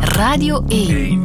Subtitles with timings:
[0.00, 1.24] Radio 1.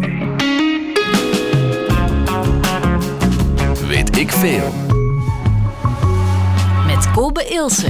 [3.88, 4.73] Weet ik veel.
[6.86, 7.88] Met Kobe Ilse.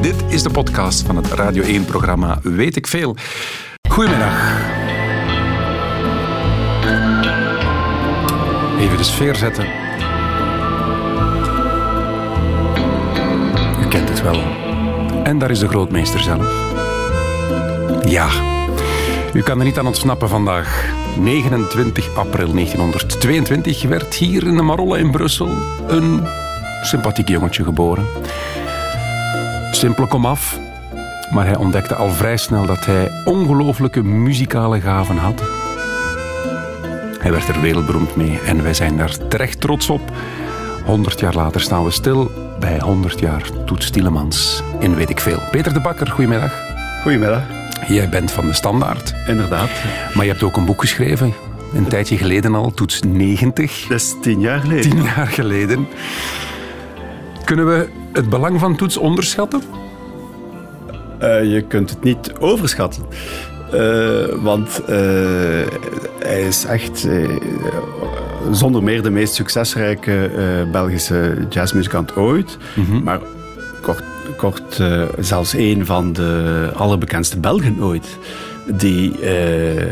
[0.00, 3.16] Dit is de podcast van het Radio 1-programma Weet ik veel.
[3.88, 4.60] Goedemiddag.
[8.78, 9.66] Even de sfeer zetten.
[13.80, 14.42] U kent het wel.
[15.22, 16.79] En daar is de grootmeester zelf.
[18.06, 18.28] Ja,
[19.32, 20.92] u kan er niet aan ontsnappen vandaag.
[21.18, 25.48] 29 april 1922 werd hier in de Marolle in Brussel
[25.88, 26.26] een
[26.82, 28.06] sympathiek jongetje geboren.
[29.70, 30.58] Simpel komaf,
[31.30, 35.42] maar hij ontdekte al vrij snel dat hij ongelooflijke muzikale gaven had.
[37.18, 40.00] Hij werd er wereldberoemd mee en wij zijn daar terecht trots op.
[40.84, 45.40] 100 jaar later staan we stil bij 100 jaar Toets Tielemans in Weet ik Veel.
[45.50, 46.52] Peter de Bakker, goedemiddag.
[47.02, 47.59] Goedemiddag.
[47.90, 49.14] Jij bent van de Standaard.
[49.26, 49.70] Inderdaad.
[50.14, 51.32] Maar je hebt ook een boek geschreven,
[51.74, 53.86] een tijdje geleden al, Toets 90.
[53.88, 54.90] Dat is tien jaar geleden.
[54.90, 55.86] Tien jaar geleden.
[57.44, 59.62] Kunnen we het belang van Toets onderschatten?
[61.22, 63.02] Uh, je kunt het niet overschatten.
[63.74, 64.88] Uh, want uh,
[66.18, 67.08] hij is echt
[68.50, 70.30] zonder meer de meest succesrijke
[70.72, 72.58] Belgische jazzmuzikant ooit.
[72.74, 73.02] Mm -hmm.
[73.02, 73.20] Maar
[73.80, 74.02] kort
[74.36, 78.18] kort uh, zelfs een van de allerbekendste Belgen ooit.
[78.66, 79.82] Die uh,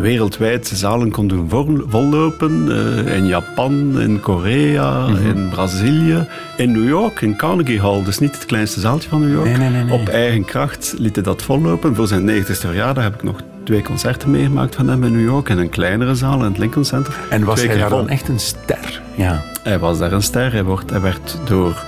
[0.00, 1.50] wereldwijd zalen kon doen
[1.88, 2.66] vollopen.
[2.68, 5.26] Uh, in Japan, in Korea, mm -hmm.
[5.26, 8.04] in Brazilië, in New York, in Carnegie Hall.
[8.04, 9.58] Dus niet het kleinste zaaltje van New York.
[9.58, 11.94] Nee, nee, nee, Op eigen kracht liet hij dat vollopen.
[11.94, 15.48] Voor zijn 90ste verjaardag heb ik nog twee concerten meegemaakt van hem in New York.
[15.48, 17.14] In een kleinere zaal in het Lincoln Center.
[17.30, 19.02] En was twee hij daar dan echt een ster?
[19.14, 19.42] Ja.
[19.62, 20.52] Hij was daar een ster.
[20.52, 21.84] Hij, wordt, hij werd door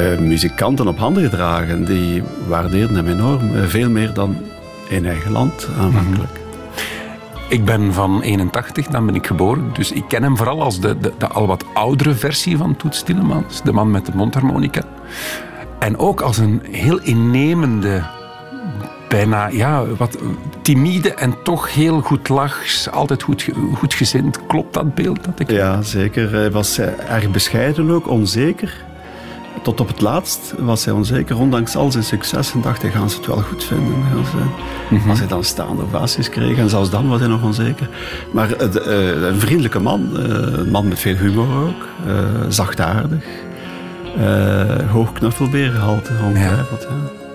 [0.00, 1.84] uh, muzikanten op handen gedragen.
[1.84, 3.54] Die waardeerden hem enorm.
[3.54, 4.36] Uh, veel meer dan
[4.88, 6.32] in eigen land aanvankelijk.
[6.32, 6.46] -hmm.
[7.48, 9.70] Ik ben van 81, dan ben ik geboren.
[9.72, 13.02] Dus ik ken hem vooral als de, de, de al wat oudere versie van Toets
[13.02, 13.62] Tielemans.
[13.62, 14.82] De man met de mondharmonica.
[15.78, 18.02] En ook als een heel innemende,
[19.08, 20.18] bijna ja, wat
[20.62, 22.90] timide en toch heel goed lachs.
[22.90, 24.46] Altijd goed, goed gezind.
[24.46, 25.24] Klopt dat beeld?
[25.24, 25.50] Dat ik...
[25.50, 26.32] Ja, zeker.
[26.32, 28.86] Hij was erg bescheiden ook, onzeker.
[29.62, 31.38] Tot op het laatst was hij onzeker.
[31.38, 33.94] Ondanks al zijn successen dacht hij, gaan ze het wel goed vinden.
[34.18, 34.32] Als,
[34.90, 35.10] mm -hmm.
[35.10, 36.58] als hij dan staande ovaties kreeg.
[36.58, 37.88] En zelfs dan was hij nog onzeker.
[38.32, 40.10] Maar uh, uh, een vriendelijke man.
[40.12, 40.22] Uh,
[40.58, 41.86] een man met veel humor ook.
[42.48, 43.24] zachtaardig.
[44.90, 46.08] hoog ongetwijfeld.
[46.34, 46.40] Ja.
[46.40, 46.64] Ja.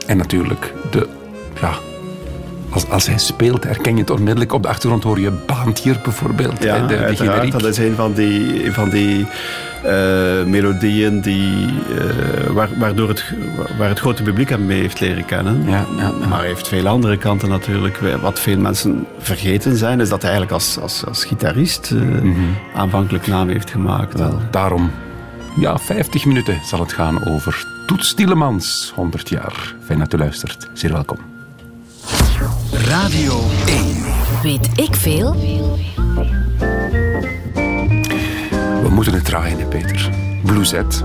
[0.07, 1.07] En natuurlijk de...
[1.61, 1.73] Ja,
[2.73, 4.53] als, als hij speelt, herken je het onmiddellijk.
[4.53, 6.63] Op de achtergrond hoor je Baantier bijvoorbeeld.
[6.63, 7.51] Ja, de, de generiek.
[7.51, 8.71] Dat is een van die...
[8.71, 9.27] Van die
[9.85, 13.33] uh, melodieën die, uh, waar, waardoor het,
[13.77, 15.63] waar het grote publiek hem mee heeft leren kennen.
[15.67, 16.27] Ja, ja, ja.
[16.27, 17.99] Maar hij heeft veel andere kanten natuurlijk.
[18.21, 22.33] Wat veel mensen vergeten zijn, is dat hij eigenlijk als, als, als gitarist uh, mm
[22.33, 22.57] -hmm.
[22.75, 24.19] aanvankelijk naam heeft gemaakt.
[24.19, 24.91] Wel, daarom,
[25.59, 29.75] ja, 50 minuten zal het gaan over Toets Tielemans, 100 jaar.
[29.85, 30.67] Fijn dat u luistert.
[30.73, 31.32] Zeer welkom.
[32.85, 33.85] Radio 1.
[34.43, 35.35] Weet ik veel?
[38.81, 40.09] We moeten het draaien, Peter.
[40.43, 41.03] Blueset,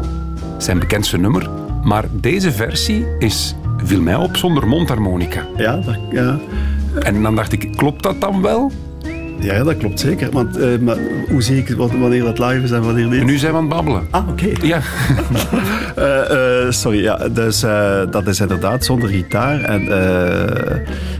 [0.59, 1.51] zijn bekendste nummer.
[1.83, 5.47] Maar deze versie is, viel mij op, zonder mondharmonica.
[5.57, 6.39] Ja, dat, ja.
[7.01, 8.73] En dan dacht ik, klopt dat dan wel?
[9.41, 10.31] Ja, dat klopt zeker.
[10.31, 10.97] Want, uh, maar
[11.29, 13.25] hoe zie ik wanneer dat live is en wanneer niet?
[13.25, 14.07] Nu zijn we aan het babbelen.
[14.11, 14.45] Ah, oké.
[14.45, 14.69] Okay.
[14.69, 14.81] Ja.
[15.99, 17.29] uh, uh, sorry, ja.
[17.29, 17.61] Dus
[18.11, 19.89] dat is inderdaad zonder gitaar en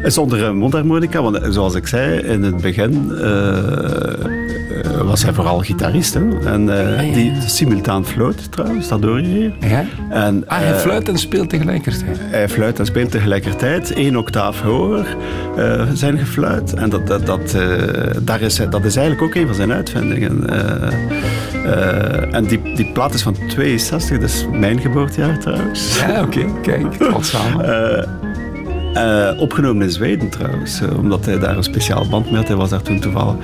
[0.03, 1.23] zonder mondharmonica.
[1.23, 3.11] Want zoals ik zei in het begin
[5.05, 6.15] was hij vooral gitarist.
[6.15, 6.21] Hè?
[6.45, 7.13] En uh, ah, ja, ja.
[7.13, 9.53] die simultaan fluit trouwens, dat hoor je hier.
[9.71, 9.85] Ja?
[10.11, 12.19] En, ah, hij uh, fluit en speelt tegelijkertijd?
[12.21, 13.97] Hij fluit en speelt tegelijkertijd.
[13.97, 15.17] Eén octaaf hoger
[15.59, 16.75] uh, zijn gefluit.
[16.75, 17.57] En dat, dat, dat,
[18.23, 20.49] daar is, dat is eigenlijk ook een van zijn uitvindingen.
[22.33, 25.99] en die, die plaat is van 62, dat is mijn geboortejaar trouwens.
[26.01, 26.39] Ja, oké.
[26.39, 26.61] Okay.
[26.63, 27.65] Kijk, wat samen.
[27.67, 28.03] Uh,
[29.39, 32.49] opgenomen in Zweden trouwens, uh, omdat hij daar een speciaal band mee had.
[32.49, 33.35] Hij was daar toen toevallig.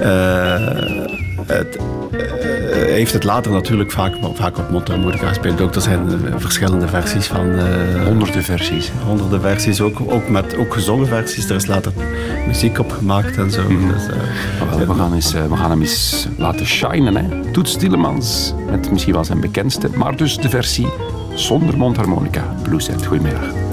[0.00, 0.56] Uh,
[1.46, 1.78] het,
[2.70, 5.60] hij heeft het later natuurlijk vaak, vaak op mondharmonica gespeeld.
[5.60, 7.60] Ook er zijn verschillende versies van...
[8.04, 8.90] honderden versies.
[9.06, 11.48] Honderden versies, ook, ook, met, ook gezongen versies.
[11.48, 11.92] Er is later
[12.46, 13.62] muziek op gemaakt en zo.
[13.62, 13.92] Mm -hmm.
[13.92, 14.06] dus,
[14.68, 17.16] wel, we, gaan eens, we gaan hem eens laten shinen.
[17.16, 17.50] Hè.
[17.52, 19.88] Toets Tielemans, met misschien wel zijn bekendste.
[19.94, 20.86] Maar dus de versie
[21.34, 22.54] zonder mondharmonica.
[22.62, 23.63] Blueset, goedemiddag.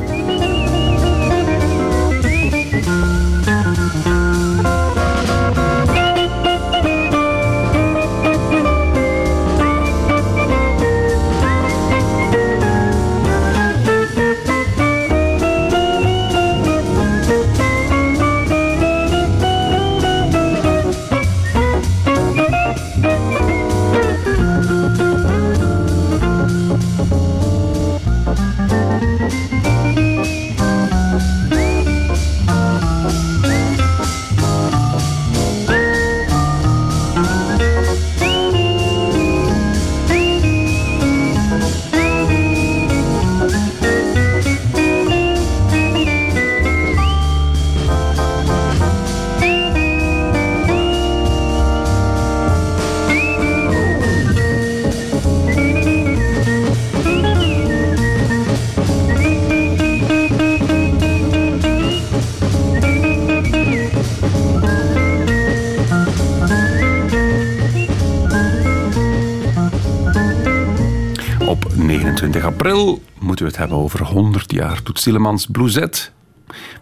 [72.42, 76.12] 22 april moeten we het hebben over 100 jaar Toet Tielemans Bluezet.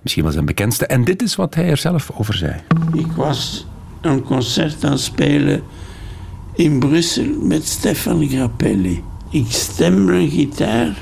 [0.01, 0.85] Misschien wel zijn bekendste.
[0.85, 2.55] En dit is wat hij er zelf over zei.
[2.93, 3.65] Ik was
[4.01, 5.63] een concert aan het spelen
[6.53, 9.03] in Brussel met Stefan Grappelli.
[9.29, 10.97] Ik stem een gitaar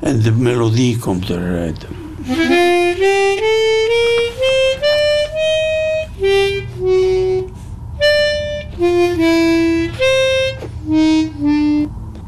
[0.00, 1.86] en de melodie komt eruit.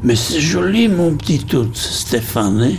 [0.07, 2.61] Mais c'est joli, mon petit tout, Stéphane.
[2.61, 2.77] Hè?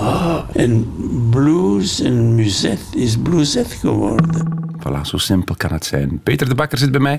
[0.00, 0.84] Oh, en
[1.30, 4.58] blues en muzet is blueset geworden.
[4.78, 6.20] Voilà, zo simpel kan het zijn.
[6.22, 7.18] Peter de Bakker zit bij mij,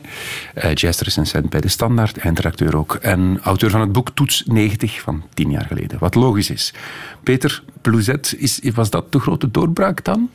[0.55, 2.95] uh, jazzrecensent bij De Standaard, eindredacteur ook.
[2.95, 5.99] En auteur van het boek Toets 90 van tien jaar geleden.
[5.99, 6.73] Wat logisch is.
[7.23, 10.29] Peter, Blueset, is, was dat de grote doorbraak dan?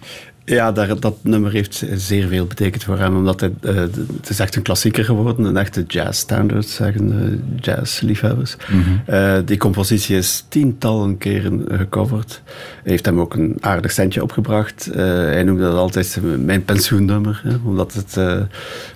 [0.49, 4.39] Ja, daar, dat nummer heeft zeer veel betekend voor hem, omdat hij, uh, het is
[4.39, 8.57] echt een klassieker geworden, een echte jazz-standard, zeggen uh, jazzliefhebbers.
[8.69, 9.45] Mm -hmm.
[9.45, 12.43] die compositie is tientallen keren gecoverd.
[12.83, 14.89] Hij heeft hem ook een aardig centje opgebracht.
[14.95, 18.19] hij noemde dat altijd mijn pensioennummer, hè, omdat het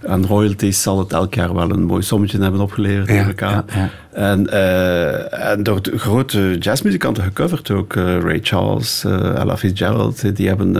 [0.06, 3.52] aan royalties zal het elk jaar wel een mooi sommetje hebben opgeleverd ja, elkaar.
[3.52, 3.90] Ja, ja.
[4.12, 7.94] En, uh, en door grote jazzmuzikanten gecoverd ook.
[7.94, 10.74] Uh, Ray Charles, uh, Ella Fitzgerald, die hebben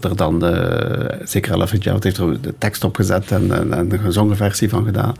[0.00, 0.40] er dan,
[1.24, 4.84] zeker Ella Fitzgerald heeft er de tekst opgezet en, en, en een gezongen versie van
[4.84, 5.14] gedaan.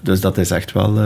[0.00, 0.98] Dus dat is echt wel,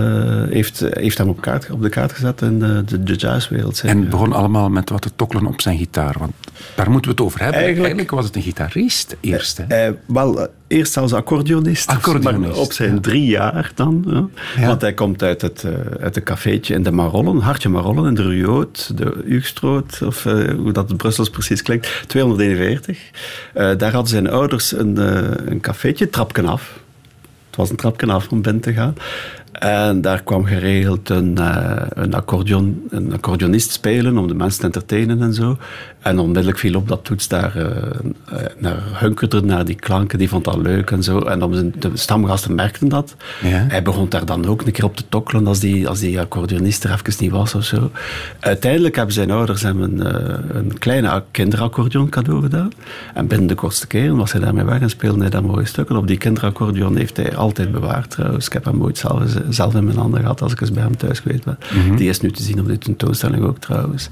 [0.48, 3.76] heeft, heeft hem op, kaart, op de kaart gezet in de, de jazzwereld.
[3.76, 3.96] Zeker.
[3.96, 6.32] En begon allemaal met wat te tokkelen op zijn gitaar, want
[6.74, 7.60] daar moeten we het over hebben.
[7.60, 9.60] Eigenlijk, Eigenlijk was het een gitarist eerst.
[9.66, 9.90] Hè?
[10.06, 13.00] wel, eerst als accordeonist, accordeonist op zijn ja.
[13.00, 14.04] drie jaar dan.
[14.56, 14.66] Ja.
[14.66, 15.64] Want hij komt uit het,
[16.00, 20.54] uit een cafeetje in de Marollen, Hartje Marollen, in de Ruoot, de Ugstroot, of uh,
[20.54, 22.98] hoe dat in Brussels precies klinkt, 241.
[23.54, 26.78] Uh, daar hadden zijn ouders een, uh, een cafeetje, trapken af.
[27.46, 28.94] Het was een trapken af om binnen te gaan.
[29.60, 34.66] En daar kwam geregeld een, uh, een, accordeon, een accordeonist spelen om de mensen te
[34.66, 35.58] entertainen en zo.
[36.00, 37.66] En onmiddellijk viel op dat Toets daar uh,
[38.58, 41.18] naar hunkerde, naar die klanken, die vond dat leuk en zo.
[41.18, 43.16] En dan de stamgasten merkten dat.
[43.42, 43.66] Ja.
[43.68, 46.84] Hij begon daar dan ook een keer op te tokkelen als die, als die accordeonist
[46.84, 47.90] er even niet was of zo.
[48.38, 50.00] Uiteindelijk hebben zijn ouders hem een,
[50.56, 52.70] een kleine kinderaccordeon cadeau gedaan.
[53.14, 55.96] En binnen de kortste keren was hij daarmee weg en speelde hij daar mooie stukken.
[55.96, 58.46] Op die kinderaccordeon heeft hij altijd bewaard trouwens.
[58.46, 60.96] Ik heb hem ooit zelf, zelf in mijn handen gehad als ik eens bij hem
[60.96, 61.58] thuis geweest ben.
[61.72, 61.96] Mm -hmm.
[61.96, 64.08] Die is nu te zien op de tentoonstelling ook trouwens.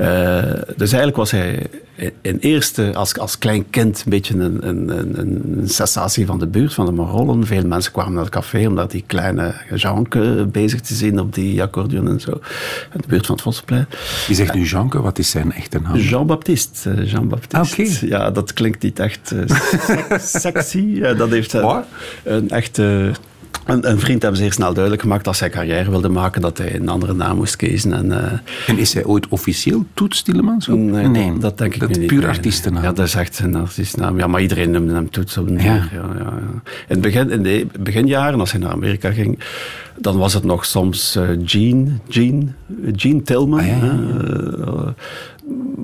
[0.00, 0.42] Uh,
[0.76, 1.66] dus eigenlijk was hij
[2.20, 6.46] in eerste, als, als klein kind, een beetje een, een, een, een sensatie van de
[6.46, 7.46] buurt, van de Marollen.
[7.46, 11.34] Veel mensen kwamen naar het café om daar die kleine Jeanke bezig te zien op
[11.34, 12.30] die accordeon en zo.
[12.92, 13.86] In de buurt van het Vossenplein.
[14.26, 15.96] Je zegt nu Jeanke, wat is zijn echte naam?
[15.96, 17.04] Jean-Baptiste.
[17.04, 17.56] Jean-Baptiste.
[17.56, 18.08] Ah, okay.
[18.08, 21.00] Ja, dat klinkt niet echt uh, sexy.
[21.16, 21.52] dat heeft
[22.24, 23.12] een echte...
[23.68, 26.74] Een, een, vriend hebben zeer snel duidelijk gemaakt dat hij carrière wilde maken, dat hij
[26.74, 27.92] een andere naam moest kiezen.
[27.92, 28.32] En, uh,
[28.66, 30.66] en is hij ooit officieel Toets Tielemans?
[30.66, 32.06] Nee, nee, dat, denk ik dat niet.
[32.06, 32.82] puur artiestennaam.
[32.82, 34.18] Ja, dat is echt een artiestennaam.
[34.18, 35.74] Ja, maar iedereen noemde hem Toets op een ja.
[35.74, 36.32] Ja, ja, ja.
[36.62, 39.38] In, het begin, in de beginjaren, als hij naar Amerika ging,
[39.96, 42.46] dan was het nog soms uh, Gene, Gene,
[42.92, 43.58] Gene Tillman.
[43.58, 43.92] Ah, ja, ja.
[43.92, 44.88] Uh,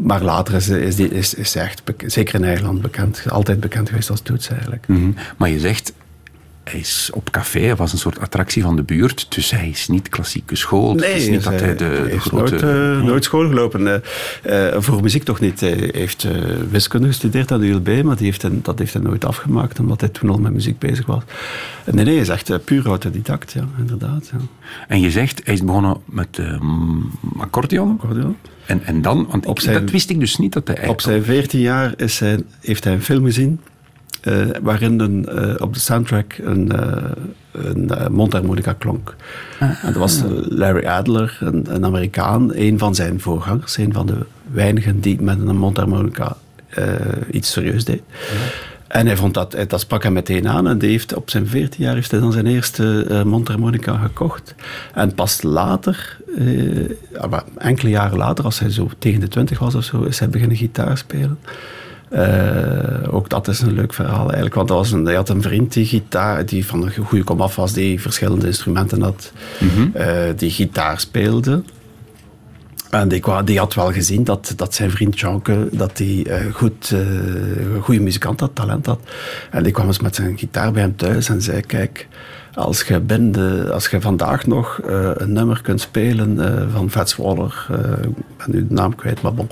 [0.03, 4.21] maar later is, is, die, is, echt, zeker in Nederland, bekend, altijd bekend geweest als
[4.21, 4.89] Toets eigenlijk.
[4.89, 5.15] Mm -hmm.
[5.37, 5.93] Maar je zegt,
[6.65, 9.89] hij is op café, hij was een soort attractie van de buurt, dus hij is
[9.89, 11.01] niet klassiek geschoold.
[11.01, 12.55] Nee, het is niet hij, dat hij de, hij de grote...
[12.55, 13.81] Nooit, uh, nooit school gelopen.
[13.81, 15.61] Uh, uh, voor muziek toch niet.
[15.61, 16.27] Hij heeft
[16.71, 20.09] wiskunde gestudeerd aan de ULB, maar die heeft dat heeft hij nooit afgemaakt, omdat hij
[20.09, 21.23] toen al met muziek bezig was.
[21.85, 24.31] Nee, nee, hij is echt puur autodidact, ja, inderdaad.
[24.33, 24.39] Ja.
[24.89, 26.41] En je zegt, hij is begonnen met
[27.39, 27.99] accordeon?
[28.01, 28.37] Accordeon.
[28.67, 30.89] En, en dan, want ik, zijn, dat wist ik dus niet dat hij...
[30.89, 33.61] Op zijn 14 jaar is hij, heeft hij een film gezien
[34.25, 39.17] uh, waarin een, uh, op de soundtrack een, uh, een mondharmonica klonk.
[39.61, 44.07] Ah, en dat was Larry Adler, een, een, Amerikaan, een van zijn voorgangers, een van
[44.07, 44.19] de
[44.51, 46.37] weinigen die met een mondharmonica
[47.31, 48.03] iets serieus deed.
[48.09, 48.73] Ja.
[48.95, 50.69] En hij vond dat, dat sprak hem meteen aan.
[50.69, 54.55] En die heeft, op zijn 14 jaar heeft hij dan zijn eerste uh, mondharmonica gekocht.
[54.95, 56.89] En pas later, uh,
[57.57, 60.57] enkele jaren later, als hij zo tegen de 20 was of zo, is hij beginnen
[60.57, 61.39] gitaar spelen.
[62.15, 64.55] Uh, ook dat is een leuk verhaal eigenlijk.
[64.55, 67.57] Want dat was een, hij had een vriend die gitaar, die van een goede komaf
[67.57, 69.93] was, die verschillende instrumenten had, mm -hmm.
[69.97, 70.07] uh,
[70.37, 71.63] die gitaar speelde.
[72.91, 76.91] En die, die, had wel gezien dat, dat zijn vriend Janke dat die, uh, goed,
[76.91, 77.01] uh,
[77.83, 79.01] goede muzikant had, talent had.
[79.51, 82.09] En die kwam eens met zijn gitaar bij hem thuis en zei: Kijk,
[82.55, 87.17] als je, de, als je vandaag nog uh, een nummer kunt spelen uh, van Fats
[87.17, 89.49] Waller, uh, ik ben nu de naam kwijt, maar bon.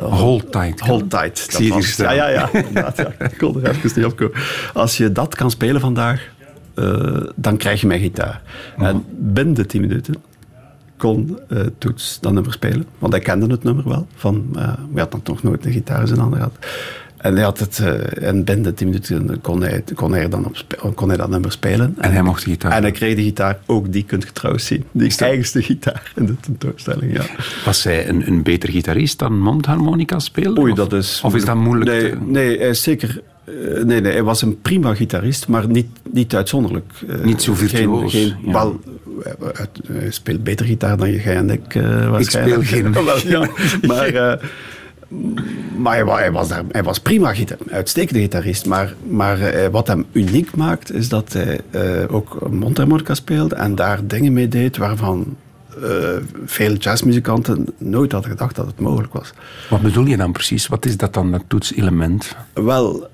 [0.00, 0.80] Hold Tight.
[0.80, 1.52] Hold Tight.
[1.52, 2.92] Dat was, ja, ja, ja, ja.
[3.18, 4.34] Ik kon er even niet op komen.
[4.72, 6.28] Als je dat kan spelen vandaag,
[7.34, 8.42] dan krijg je mijn gitaar.
[8.76, 8.86] Mhm.
[8.86, 10.14] En binnen de 10 minuten
[11.02, 12.86] kon uh, Toets dat nummer spelen.
[12.98, 14.06] Want hij kende het nummer wel.
[14.14, 16.56] Van, uh, we had dan toch nooit een gitaar in zijn handen gehad.
[17.22, 20.92] En hij had het, uh, en binnen 10 minuten kon hij, kon, hij dan op,
[20.94, 21.94] kon hij dat nummer spelen.
[21.98, 22.72] En, hij mocht de gitaar.
[22.72, 24.84] En hij kreeg de gitaar, ook die kunt je trouwens zien.
[24.92, 27.24] Die eigenste gitaar in de tentoonstelling, ja.
[27.64, 30.58] Was hij een, een beter gitarist dan mondharmonica spelen?
[30.58, 31.20] Oei, of, dat is...
[31.24, 31.90] Of is dat moeilijk?
[31.90, 32.16] Nee, te...
[32.26, 33.22] nee hij is zeker...
[33.44, 36.92] Uh, nee, nee, hij was een prima gitarist, maar niet, niet uitzonderlijk.
[37.08, 38.12] Uh, niet zo virtuoos.
[38.12, 38.52] Geen, geen, ja.
[38.52, 38.80] wel,
[39.86, 42.60] hij speelt beter gitaar dan jij en ik uh, waarschijnlijk.
[42.62, 42.82] Ik speel
[43.18, 43.30] geen.
[43.30, 43.48] ja,
[43.88, 44.40] maar...
[45.76, 48.66] Maar hij, was daar, hij was prima gitar, uitstekende gitarist.
[48.66, 53.74] Maar, maar uh, wat hem uniek maakt, is dat hij uh, ook mondharmonica speelde en
[53.74, 55.36] daar dingen mee deed waarvan
[55.82, 56.08] uh,
[56.44, 59.32] veel jazzmuzikanten nooit hadden gedacht dat het mogelijk was.
[59.70, 60.66] Wat bedoel je dan precies?
[60.66, 62.36] Wat is dat dan, dat toetselement?
[62.54, 63.08] Wel,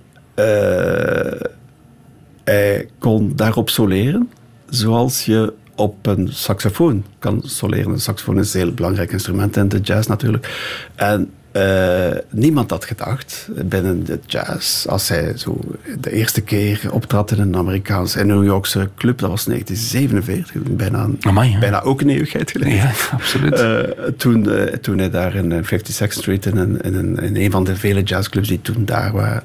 [2.44, 4.30] hij kon daarop soleren
[4.68, 7.92] zoals je op een saxofoon kan soleren.
[7.92, 10.50] Een saxofoon is een heel belangrijk instrument in de jazz natuurlijk.
[10.94, 15.60] En uh, niemand had gedacht binnen de jazz, als hij zo
[16.00, 21.08] de eerste keer optrad in een Amerikaanse, een New Yorkse club, dat was 1947, bijna,
[21.20, 22.74] Amai, bijna ook een eeuwigheid geleden.
[22.74, 23.60] Ja, absoluut.
[23.60, 23.78] Uh,
[24.16, 27.64] toen, uh, toen hij daar in 52nd Street, in een, in, een, in een van
[27.64, 29.42] de vele jazzclubs die toen daar waren,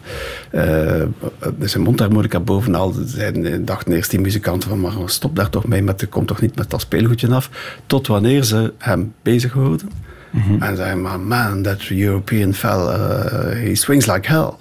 [1.60, 6.08] zijn mondharmonica bovenal, zijn, dachten eerst die muzikanten van, maar stop daar toch mee, je
[6.08, 7.50] komt toch niet met dat speelgoedje af,
[7.86, 10.12] tot wanneer ze hem bezig houden.
[10.42, 10.62] -hmm.
[10.62, 14.54] En zei, maar man, that European fella, uh, he swings like hell.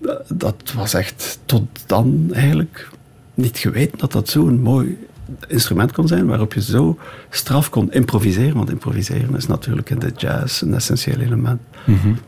[0.00, 2.88] Dat, dat, was echt tot dan eigenlijk
[3.34, 4.98] niet geweten dat dat zo'n mooi
[5.48, 6.98] instrument kon zijn waarop je zo
[7.30, 8.54] straf kon improviseren.
[8.54, 11.60] Want improviseren is natuurlijk in de jazz een essentieel element.
[11.84, 12.18] Mm -hmm.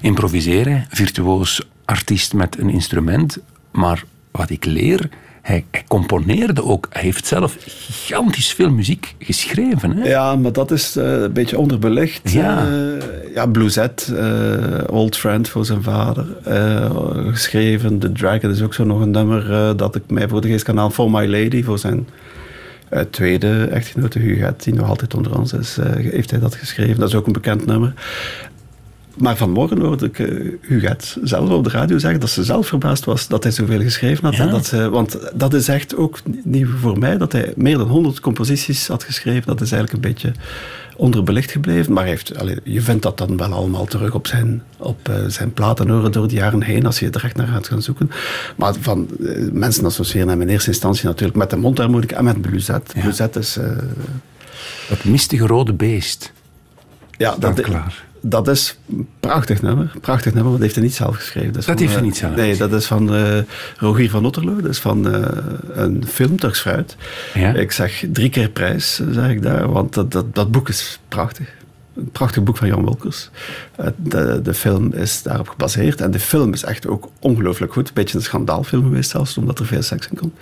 [0.00, 3.38] Improviseren, virtuoos artiest met een instrument,
[3.72, 5.08] maar wat ik leer
[5.44, 6.86] hij, hij, componeerde ook.
[6.90, 9.96] Hij heeft zelf gigantisch veel muziek geschreven.
[9.96, 10.08] Hè?
[10.08, 12.30] Ja, maar dat is uh, een beetje onderbelicht.
[12.30, 14.14] Ja, uh, ja Bluesette,
[14.88, 16.26] uh, Old Friend voor zijn vader,
[17.30, 17.98] geschreven.
[17.98, 20.76] The Dragon is ook zo nog een nummer dat ik mij voor de geest kan
[20.76, 20.92] halen.
[20.92, 22.08] For My Lady, voor zijn
[23.10, 27.00] tweede echtgenote Huguette, die nog altijd onder ons is, heeft hij dat geschreven.
[27.00, 27.94] Dat is ook een bekend nummer.
[29.16, 33.04] Maar vanmorgen hoorde ik uh, Huguette zelf op de radio zeggen dat ze zelf verbaasd
[33.04, 34.36] was dat hij zoveel geschreven had.
[34.36, 34.42] Ja.
[34.42, 37.88] En dat ze, want dat is echt ook nieuw voor mij, dat hij meer dan
[37.88, 39.46] 100 composities had geschreven.
[39.46, 40.32] Dat is eigenlijk een beetje
[40.96, 41.92] onderbelicht gebleven.
[41.92, 45.52] Maar heeft, allee, je vindt dat dan wel allemaal terug op zijn, op, uh, zijn
[45.52, 48.10] platen horen door de jaren heen, als je er echt naar gaat gaan zoeken.
[48.56, 52.40] Maar van, uh, mensen associëren hem in eerste instantie natuurlijk met de mondharmonica en met
[52.40, 52.92] Bluesette.
[52.94, 53.00] Ja.
[53.00, 53.58] Bluesette is...
[54.88, 56.32] dat mistige rode beest.
[57.16, 58.04] Ja, dat, klaar.
[58.26, 59.92] Dat is een prachtig nummer.
[60.00, 61.52] Prachtig nummer, want dat heeft hij niet zelf geschreven.
[61.52, 63.38] Dat, dat van, heeft hij uh, niet zelf Nee, dat is van uh,
[63.78, 64.60] Rogier van Otterlo.
[64.60, 65.26] Dat is van uh,
[65.72, 66.96] een film, Turks Fruit.
[67.34, 67.54] Ja?
[67.54, 69.72] Ik zeg drie keer prijs, zeg ik daar.
[69.72, 71.48] Want dat, dat, dat boek is prachtig.
[71.96, 73.30] Een prachtig boek van Jan Wolkers.
[73.96, 76.00] De, de film is daarop gebaseerd.
[76.00, 77.88] En de film is echt ook ongelooflijk goed.
[77.88, 80.34] Een beetje een schandaalfilm geweest zelfs, omdat er veel seks in komt.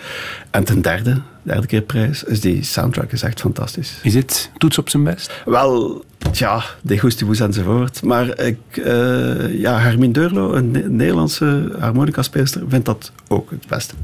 [0.51, 3.99] En ten derde, derde keer prijs, is die soundtrack is echt fantastisch.
[4.03, 5.43] Is dit toets op zijn best?
[5.45, 8.03] Wel, tja, de Gustibus enzovoort.
[8.03, 13.95] Maar ik, uh, ja, Hermine Deurlo, een, ne Nederlandse harmonica-speelster, vindt dat ook het beste.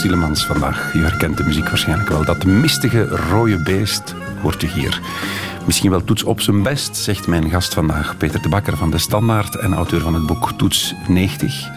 [0.00, 0.94] Tielemans vandaag.
[0.94, 2.24] U herkent de muziek waarschijnlijk wel.
[2.24, 5.00] Dat mistige rode beest hoort u hier.
[5.66, 8.98] Misschien wel Toets op zijn best, zegt mijn gast vandaag, Peter de Bakker van de
[8.98, 11.68] Standaard en auteur van het boek Toets 90.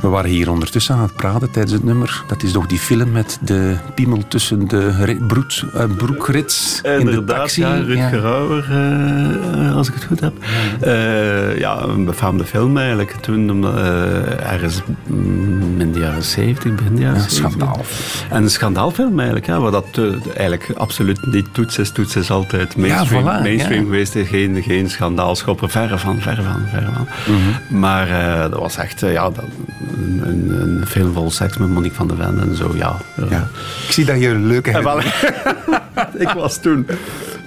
[0.00, 2.24] We waren hier ondertussen aan het praten tijdens het nummer.
[2.26, 7.24] Dat is toch die film met de piemel tussen de broed, uh, broekrits in de
[7.24, 7.60] taxi.
[7.60, 8.24] Ja, Rutger
[8.70, 10.32] uh, als ik het goed heb.
[10.84, 13.10] Uh, ja, een befaamde film eigenlijk.
[13.20, 13.64] Toen,
[14.42, 14.82] ergens
[15.78, 17.50] in de jaren 70, begin de jaren ja, 70.
[17.50, 17.84] Schandaal.
[18.30, 20.00] En een schandaalfilm eigenlijk, ja, waar dat
[20.36, 21.90] eigenlijk absoluut niet toets is.
[21.90, 24.16] Toets is altijd mainstream, ja, voilà, mainstream geweest.
[24.16, 27.06] Geen, geen schandaalschopper, verre van, verre van, verre van.
[27.26, 27.80] Mm -hmm.
[27.80, 28.08] Maar
[28.50, 29.30] dat was echt, ja...
[29.30, 29.44] Dat,
[29.96, 32.96] een, een, een, film vol seks met Monique van der Ven en zo, ja.
[33.30, 33.48] ja.
[33.86, 35.04] Ik zie dat je een leuke hebt.
[36.24, 36.86] ik was toen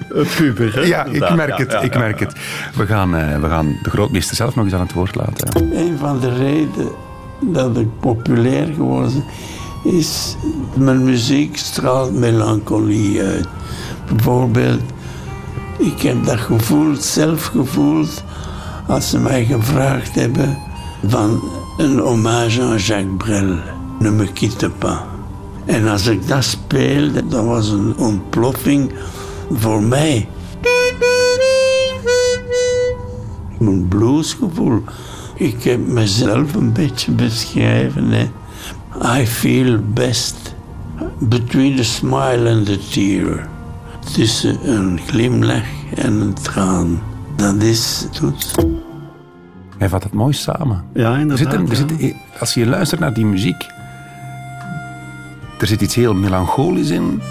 [0.09, 0.75] een puber.
[0.75, 0.81] Hè?
[0.81, 1.77] Ja, ik merk het.
[1.81, 2.33] ik merk het.
[2.75, 5.75] We gaan, uh, we gaan de grootmeester zelf nog eens aan het woord laten.
[5.77, 6.91] Een van de redenen
[7.39, 9.23] dat ik populair geworden
[9.83, 10.35] is...
[10.73, 13.47] Mijn muziek straalt melancholie uit.
[14.07, 14.81] Bijvoorbeeld,
[15.77, 18.23] ik heb dat gevoeld, zelf gevoeld...
[18.87, 20.57] als ze mij gevraagd hebben
[21.07, 21.43] van
[21.77, 23.57] een hommage aan Jacques Brel.
[23.99, 24.97] Ne me quitte pas.
[25.65, 28.91] En als ik dat speelde, dat was een ontploffing
[29.51, 30.27] voor mij.
[33.59, 34.83] Mijn bluesgevoel.
[35.35, 38.09] Ik heb mezelf een beetje beschreven.
[38.09, 38.29] Hè.
[39.21, 40.55] I feel best
[41.19, 43.47] between the smile and the tear.
[44.13, 45.63] Tussen een glimlach
[45.95, 47.01] en een traan.
[47.35, 48.81] Dat is het.
[49.77, 50.83] Hij vat het mooi samen.
[50.93, 51.69] Ja, inderdaad.
[51.69, 53.65] Er zit, er zit, als je luistert naar die muziek,
[55.59, 57.21] er zit iets heel melancholisch in.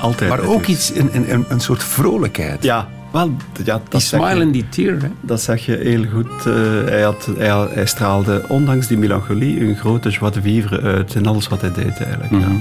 [0.00, 0.30] Altijd.
[0.30, 2.62] Maar ook iets, een, een, een soort vrolijkheid.
[2.62, 5.02] Ja, wel, ja, dat die smile en die tear.
[5.02, 5.08] Hè?
[5.20, 6.46] Dat zeg je heel goed.
[6.46, 11.14] Uh, hij, had, hij, hij, straalde, ondanks die melancholie, een grote joie de vivre uit
[11.14, 12.30] in alles wat hij deed eigenlijk.
[12.30, 12.52] Mm -hmm.
[12.52, 12.60] ja.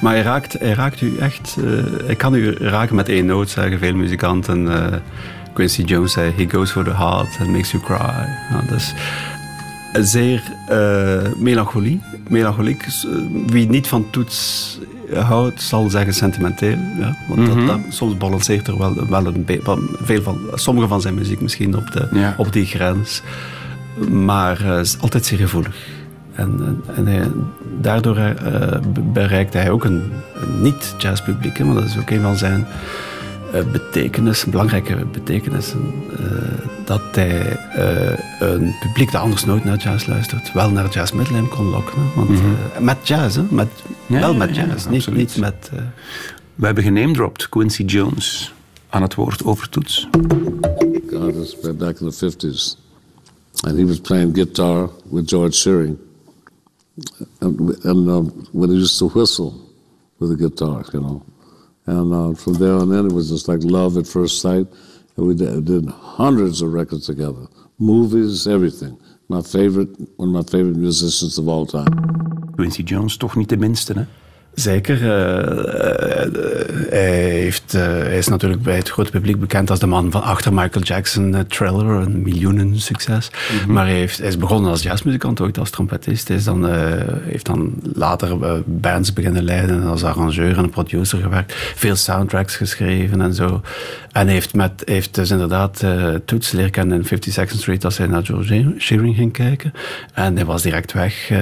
[0.00, 1.56] Maar hij raakt, hij raakt u echt...
[1.58, 4.62] Uh, hij kan u raken met één noot, zeggen veel muzikanten.
[4.62, 4.86] Uh,
[5.56, 8.28] Quincy Jones zei, he goes for the heart and makes you cry.
[8.50, 8.94] Ja, dus
[9.92, 12.00] zeer uh, melancholie.
[12.28, 12.84] Melancholiek.
[13.46, 14.78] Wie niet van toets
[15.14, 16.76] houdt, zal zeggen sentimenteel.
[16.98, 17.66] Ja, want mm -hmm.
[17.66, 19.46] dat, dat, soms balanceert er wel, wel een
[20.02, 22.34] veel van, sommige van zijn muziek misschien op, de, ja.
[22.36, 23.22] op die grens.
[24.10, 25.76] Maar uh, is altijd zeer gevoelig.
[26.34, 27.28] En, en hij,
[27.80, 28.32] daardoor uh,
[29.12, 31.58] bereikte hij ook een, een niet-jazzpubliek.
[31.58, 32.66] Want dat is ook een van zijn
[33.72, 36.18] betekenis, belangrijke betekenissen, uh,
[36.84, 41.48] dat hij uh, een publiek dat anders nooit naar jazz luistert, wel naar jazz Midland
[41.48, 41.98] kon lokken.
[42.14, 42.56] Want, mm -hmm.
[42.76, 43.42] uh, met jazz, hè?
[43.50, 43.68] Met,
[44.06, 45.70] ja, wel met ja, jazz, ja, niet, niet met...
[46.54, 48.54] We hebben genamedropt Quincy Jones
[48.88, 50.08] aan het woord over toets.
[51.20, 52.76] Artist back in the 50s.
[53.64, 55.98] And he was playing guitar with George Shearing.
[57.38, 59.52] And, and uh, when he used to whistle
[60.18, 61.22] with the guitar, you know.
[61.86, 64.66] And uh, from there on in, it was just like love at first sight.
[65.16, 67.46] And we did, hundreds of records together,
[67.78, 68.98] movies, everything.
[69.28, 71.88] My favorite, one of my favorite musicians of all time.
[72.56, 74.04] Quincy Jones toch niet de minste, hè?
[74.56, 75.02] Zeker.
[75.02, 75.08] Uh,
[76.90, 80.22] hij, heeft, uh, hij is natuurlijk bij het grote publiek bekend als de man van
[80.22, 83.30] achter Michael Jackson, Thriller, een miljoenen succes.
[83.30, 83.72] Mm -hmm.
[83.72, 86.28] Maar hij, heeft, hij, is begonnen als jazzmuzikant, ooit als trompetist.
[86.28, 86.68] Hij is dan,
[87.22, 91.54] heeft dan later bands beginnen leiden en als arrangeur en producer gewerkt.
[91.74, 93.60] Veel soundtracks geschreven en zo.
[94.16, 95.84] En heeft, met, heeft dus inderdaad
[96.24, 99.72] Toets leren kennen in 52nd Street als hij naar George Shearing ging kijken.
[100.12, 101.32] En hij was direct weg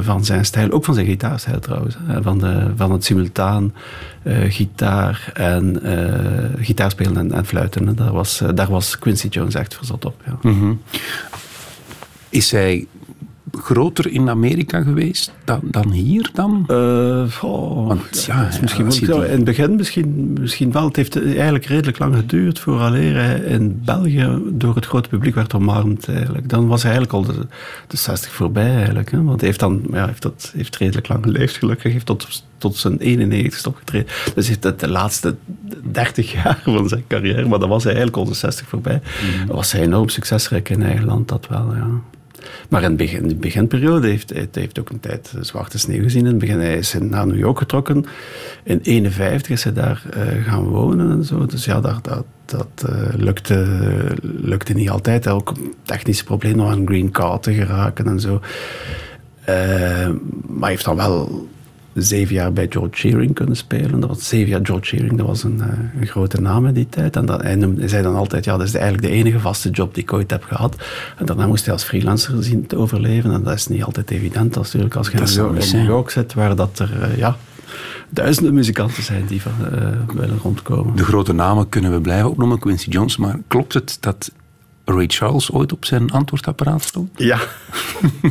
[0.00, 1.96] van zijn stijl, ook van zijn gitaarstijl trouwens.
[2.20, 3.72] Van, de, van het simultaan
[4.22, 7.96] uh, gitaar en uh, gitaarspelen en, en fluiten.
[7.96, 10.22] Daar was, uh, daar was Quincy Jones echt verzot op.
[10.26, 10.38] Ja.
[10.40, 10.82] -hmm.
[12.28, 12.86] Is hij
[13.52, 16.64] groter in Amerika geweest dan, dan hier dan?
[16.68, 20.84] Uh, oh, Want, ja, is misschien ja, wel, in het begin misschien, misschien wel.
[20.84, 25.54] Het heeft eigenlijk redelijk lang geduurd vooraleer hij in België door het grote publiek werd
[25.54, 26.08] omarmd.
[26.08, 26.48] Eigenlijk.
[26.48, 27.46] Dan was hij eigenlijk al de,
[27.86, 28.74] de 60 voorbij.
[28.74, 29.22] Eigenlijk, hè?
[29.22, 31.92] Want hij heeft, dan, ja, heeft, dat, heeft redelijk lang geleefd gelukkig.
[31.92, 34.08] heeft tot, tot zijn 91 opgetreden.
[34.34, 35.36] Dus heeft het de laatste
[35.82, 39.00] 30 jaar van zijn carrière, maar dan was hij eigenlijk al de 60 voorbij.
[39.40, 39.46] Mm.
[39.46, 41.88] was hij enorm succesrijk in eigen land, dat wel, ja.
[42.68, 46.20] Maar in, begin, in de beginperiode heeft hij heeft ook een tijd zwarte sneeuw gezien.
[46.20, 47.96] In het begin hij is hij naar New York getrokken.
[48.64, 51.46] In 1951 is hij daar uh, gaan wonen en zo.
[51.46, 53.66] Dus ja, dat, dat, uh, lukte,
[54.22, 55.28] lukte niet altijd.
[55.28, 58.40] Ook technische problemen om aan een green card te geraken en zo.
[60.46, 61.48] Maar hij heeft dan wel
[61.94, 64.00] zeven jaar bij George Shearing kunnen spelen.
[64.00, 65.62] Dat was zeven jaar George Shearing, dat was een,
[66.00, 67.16] een grote naam in die tijd.
[67.16, 69.70] En dat, hij, noemde, hij zei dan altijd, ja, dat is eigenlijk de enige vaste
[69.70, 70.76] job die ik ooit heb gehad.
[71.18, 73.32] En daarna moest hij als freelancer zien te overleven.
[73.32, 76.78] En dat is niet altijd evident natuurlijk als je in New York zit, waar dat
[76.78, 77.36] er, ja,
[78.08, 80.96] duizenden muzikanten zijn die van, uh, willen rondkomen.
[80.96, 83.16] De grote namen kunnen we blijven opnoemen, Quincy Jones.
[83.16, 84.32] Maar klopt het dat
[84.94, 87.10] Ray Charles ooit op zijn antwoordapparaat stond?
[87.16, 87.38] Ja.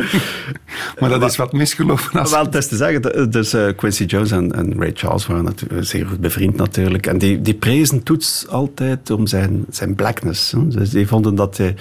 [1.00, 2.20] maar dat is wat misgelopen.
[2.20, 2.32] Als...
[2.32, 6.08] Wel, het is te zeggen, dus uh, Quincy Jones en, en, Ray Charles waren zeer
[6.08, 7.08] goed bevriend natuurlijk.
[7.08, 10.52] En die, die prezen Toets altijd om zijn, zijn blackness.
[10.52, 10.68] Hè.
[10.68, 11.76] Dus die vonden dat hij,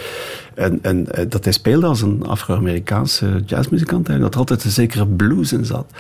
[0.55, 4.09] en, en, dat hij speelde als een Afro-Amerikaanse jazzmuzikant.
[4.09, 5.93] En dat er altijd een zekere blues in zat.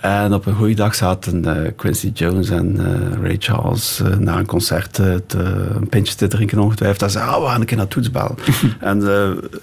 [0.00, 4.38] En op een goede dag zaten uh, Quincy Jones en uh, Ray Charles uh, na
[4.38, 5.22] een concert te,
[5.74, 7.02] een pintje te drinken ongetwijfeld.
[7.02, 8.34] En zeiden, oh, we gaan een keer naar Toets bellen.
[8.80, 9.02] en,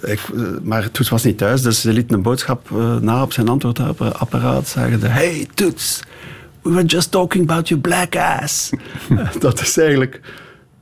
[0.02, 0.20] ik,
[0.62, 2.70] maar Toets was niet thuis, dus ze lieten een boodschap
[3.00, 4.68] na op zijn antwoordapparaat.
[4.68, 6.02] Zeggen hey Toets,
[6.62, 8.70] we were just talking about your black ass.
[9.40, 10.20] dat is eigenlijk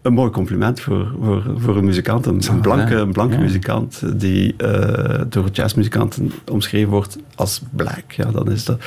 [0.07, 2.27] een mooi compliment voor, voor, voor een muzikant.
[2.27, 3.41] Een, een blanke, een blanke ja.
[3.41, 8.13] muzikant die uh, door jazzmuzikanten omschreven wordt als black.
[8.13, 8.81] Ja, dan is dat...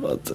[0.00, 0.34] Wat,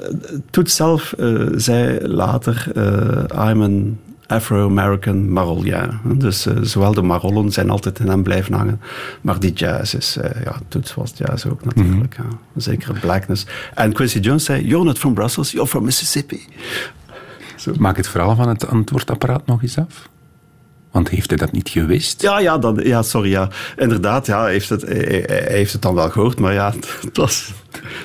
[0.49, 5.99] Toet zelf uh, zei later, uh, I'm an Afro-American Marolien.
[6.03, 8.81] Dus zowel de Marollen zijn altijd in hem blijven hangen,
[9.21, 12.17] maar die jazz is, ja, Toets was jazz ook natuurlijk.
[12.17, 12.39] Mm -hmm.
[12.53, 12.61] ja.
[12.61, 13.45] Zekere blackness.
[13.73, 16.47] En Quincy Jones zei, you're not from Brussels, you're from Mississippi.
[17.55, 17.73] Zo.
[17.79, 20.09] Maak het verhaal van het antwoordapparaat nog eens af.
[20.95, 22.21] Want heeft hij dat niet gewist?
[22.21, 23.29] Ja, ja, dan, ja sorry.
[23.29, 23.49] Ja.
[23.77, 26.39] Inderdaad, ja, hij, heeft het, hij, hij heeft het dan wel gehoord.
[26.39, 26.73] Maar ja,
[27.07, 27.53] het was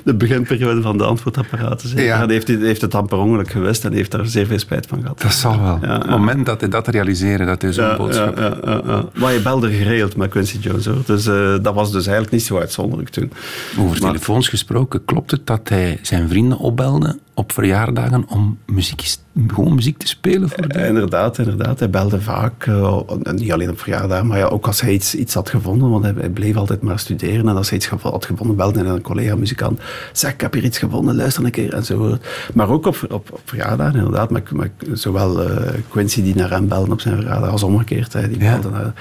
[0.02, 1.88] de beginperiode van de antwoordapparaten.
[1.88, 2.04] Zeker.
[2.04, 2.14] Ja.
[2.14, 4.58] En hij heeft, hij heeft het dan per ongeluk gewist en heeft daar zeer veel
[4.58, 5.20] spijt van gehad.
[5.20, 5.78] Dat zal wel.
[5.82, 8.38] Ja, het moment dat hij dat realiseerde, dat hij zo'n boodschap...
[8.38, 11.02] Ja, ja, ja, Maar je belde geregeld met Quincy Jones, hoor.
[11.06, 13.32] Dus uh, dat was dus eigenlijk niet zo uitzonderlijk toen.
[13.78, 19.14] Over maar, telefoons gesproken, klopt het dat hij zijn vrienden opbelde op verjaardagen om muziek,
[19.46, 21.78] gewoon muziek te spelen voor uh, Inderdaad, inderdaad.
[21.78, 23.00] Hij belde vaak, uh,
[23.32, 26.14] niet alleen op verjaardagen, maar ja, ook als hij iets, iets had gevonden, want hij,
[26.16, 27.48] hij, bleef altijd maar studeren.
[27.48, 29.80] En als hij iets had gevonden, belde hij een collega-muzikant.
[30.12, 32.26] Zeg, ik heb hier iets gevonden, luister een keer, enzovoort.
[32.54, 34.30] Maar ook op, op, op verjaardagen, inderdaad.
[34.30, 35.56] Maar, maar zowel uh,
[35.88, 38.12] Quincy die naar hem belde op zijn verjaardag, als omgekeerd.
[38.12, 38.60] Hij, die ja.
[38.70, 38.92] naar,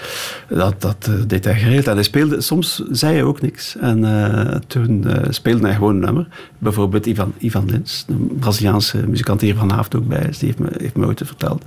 [0.47, 1.87] dat dat deed hij geregeld.
[1.87, 3.77] En hij speelde, soms zei hij ook niks.
[3.77, 6.27] En toen speelde hij gewoon een nummer.
[6.57, 8.05] Bijvoorbeeld Ivan, Ivan Lins,
[8.39, 11.63] Braziliaanse muzikant hier vanavond ook bij is, die heeft me, heeft me ooit verteld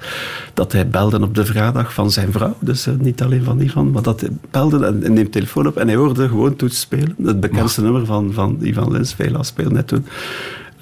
[0.54, 2.56] dat hij belde op de verjaardag van zijn vrouw.
[2.60, 5.76] Dus uh, niet alleen van Ivan, maar dat hij belde en, en neemt telefoon op
[5.76, 7.14] en hij hoorde gewoon toets spelen.
[7.22, 10.06] Het bekendste nummer van, van Ivan Lins, Vela speelde net toen.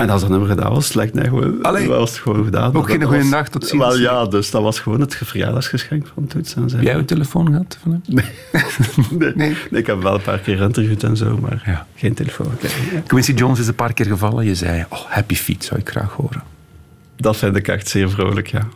[0.00, 2.74] En als dat nummer gedaan was, slecht nee, gewoon, Allee, was het gewoon gedaan.
[2.74, 3.82] Ook geen goede nacht tot ziens.
[3.82, 6.54] Wel ja, dus dat was gewoon het verjaardagsgeschenk van Toets.
[6.54, 8.02] En Heb jij een telefoon gehad van hem?
[8.06, 8.24] Nee.
[9.18, 9.32] nee.
[9.34, 9.56] nee.
[9.70, 9.80] nee.
[9.80, 11.86] ik heb wel een paar keer interviewd en zo, maar ja.
[11.94, 12.52] geen telefoon.
[12.60, 13.00] Ja.
[13.06, 14.44] Quincy Jones is een paar keer gevallen.
[14.44, 16.42] Je zei, oh, Happy Feet zou ik graag horen.
[17.16, 18.68] Dat vind ik echt zeer vrolijk, ja.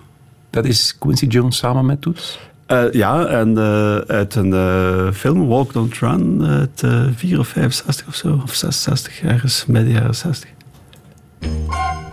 [0.50, 2.38] Dat is Quincy Jones samen met Toets?
[2.68, 6.82] Uh, ja, en uh, uit een uh, film, Walk Don't Run, uit
[7.16, 10.53] 4 of 65 of zo, of 66, ergens midden jaren 60.
[11.44, 12.03] We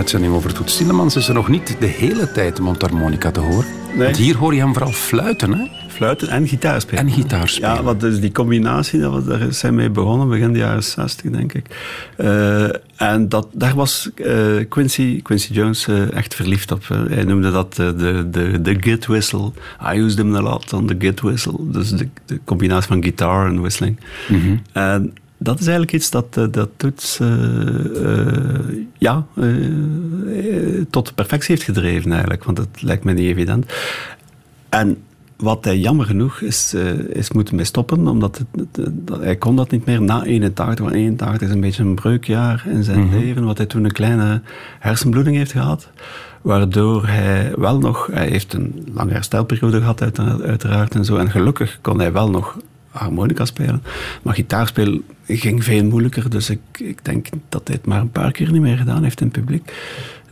[0.00, 3.64] uitzending over Toet Stielemans is er nog niet de hele tijd mondharmonica te horen.
[3.94, 4.04] Nee.
[4.04, 5.66] Want hier hoor je hem vooral fluiten, hè?
[5.88, 7.06] Fluiten en gitaar spelen.
[7.06, 7.74] En gitaar spelen.
[7.74, 11.30] Ja, wat dus die combinatie, dat was, daar zijn mee begonnen, begin de jaren 60,
[11.30, 11.66] denk ik.
[12.16, 12.64] Eh,
[12.96, 14.36] en dat, daar was eh,
[14.68, 16.88] Quincy, Quincy Jones eh, echt verliefd op.
[17.08, 17.94] Hij noemde dat de,
[18.30, 19.52] de, de git whistle.
[19.94, 21.56] I used him a lot on the git whistle.
[21.58, 24.00] Dus de, de combinatie van gitaar en whistling.
[24.72, 27.28] En dat is eigenlijk iets dat, eh, dat Toets eh,
[28.04, 29.26] eh, ja,
[30.90, 32.44] tot perfectie heeft gedreven eigenlijk.
[32.44, 33.72] Want dat lijkt me niet evident.
[34.68, 34.96] En
[35.36, 36.74] wat hij jammer genoeg is,
[37.08, 40.84] is moeten mee stoppen, omdat het, het- dat- hij kon dat niet meer na 81.
[40.84, 44.42] Want 81 is een beetje een breukjaar in zijn leven, wat hij toen een kleine
[44.78, 45.88] hersenbloeding heeft gehad.
[46.42, 51.16] Waardoor hij wel nog, hij heeft een lange herstelperiode gehad uiteraard en zo.
[51.16, 52.56] En gelukkig kon hij wel nog
[52.90, 53.82] harmonica spelen.
[54.22, 56.30] Maar gitaarspelen ging veel moeilijker.
[56.30, 59.20] Dus ik, ik denk dat hij het maar een paar keer niet meer gedaan heeft
[59.20, 59.72] in het publiek.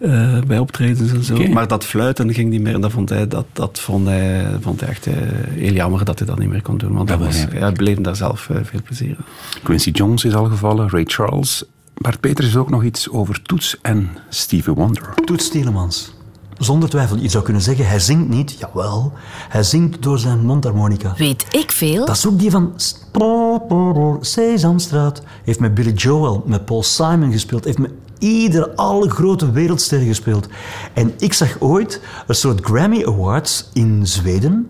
[0.01, 1.47] eh, bij optredens en zo.
[1.49, 2.75] Maar dat fluiten ging niet meer.
[2.75, 5.14] En dat vond hij, dat, dat vond hij, vond hij echt eh,
[5.51, 6.92] heel jammer dat hij dat niet meer kon doen.
[6.92, 9.25] Want Dat dat was, hij beleefde daar zelf eh, veel plezier aan.
[9.62, 11.64] Quincy Jones is al gevallen, Ray Charles.
[11.94, 15.14] Bart Peters is ook nog iets over Toets en Stevie Wonder.
[15.25, 16.14] Toets Stielemans.
[16.59, 18.59] Zonder twijfel, je zou kunnen zeggen, hij zingt niet.
[18.59, 19.12] Jawel,
[19.49, 21.14] hij zingt door zijn mondharmonica.
[21.16, 22.07] Weet ik veel?
[22.07, 22.73] Dat is ook die van
[24.21, 25.23] Sesamstraat.
[25.44, 27.64] Heeft met Billy Joel, met Paul Simon gespeeld.
[27.64, 30.49] Heeft met ieder, alle grote wereldsterren gespeeld.
[30.92, 34.68] En ik zag ooit een soort Grammy Awards in Zweden.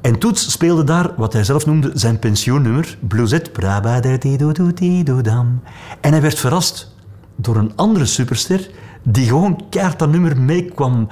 [0.00, 3.52] En Toets speelde daar wat hij zelf noemde zijn pensioennummer, Blueset.
[3.52, 5.62] Brabadadidododidodam.
[6.00, 6.94] En hij werd verrast
[7.36, 8.70] door een andere superster
[9.02, 11.08] die gewoon keihard dat nummer mee kwam,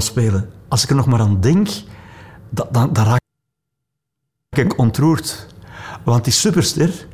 [0.00, 0.50] spelen.
[0.68, 1.68] Als ik er nog maar aan denk,
[2.50, 3.20] da- dan, dan raak
[4.56, 5.46] ik ontroerd.
[6.04, 7.06] Want die superster,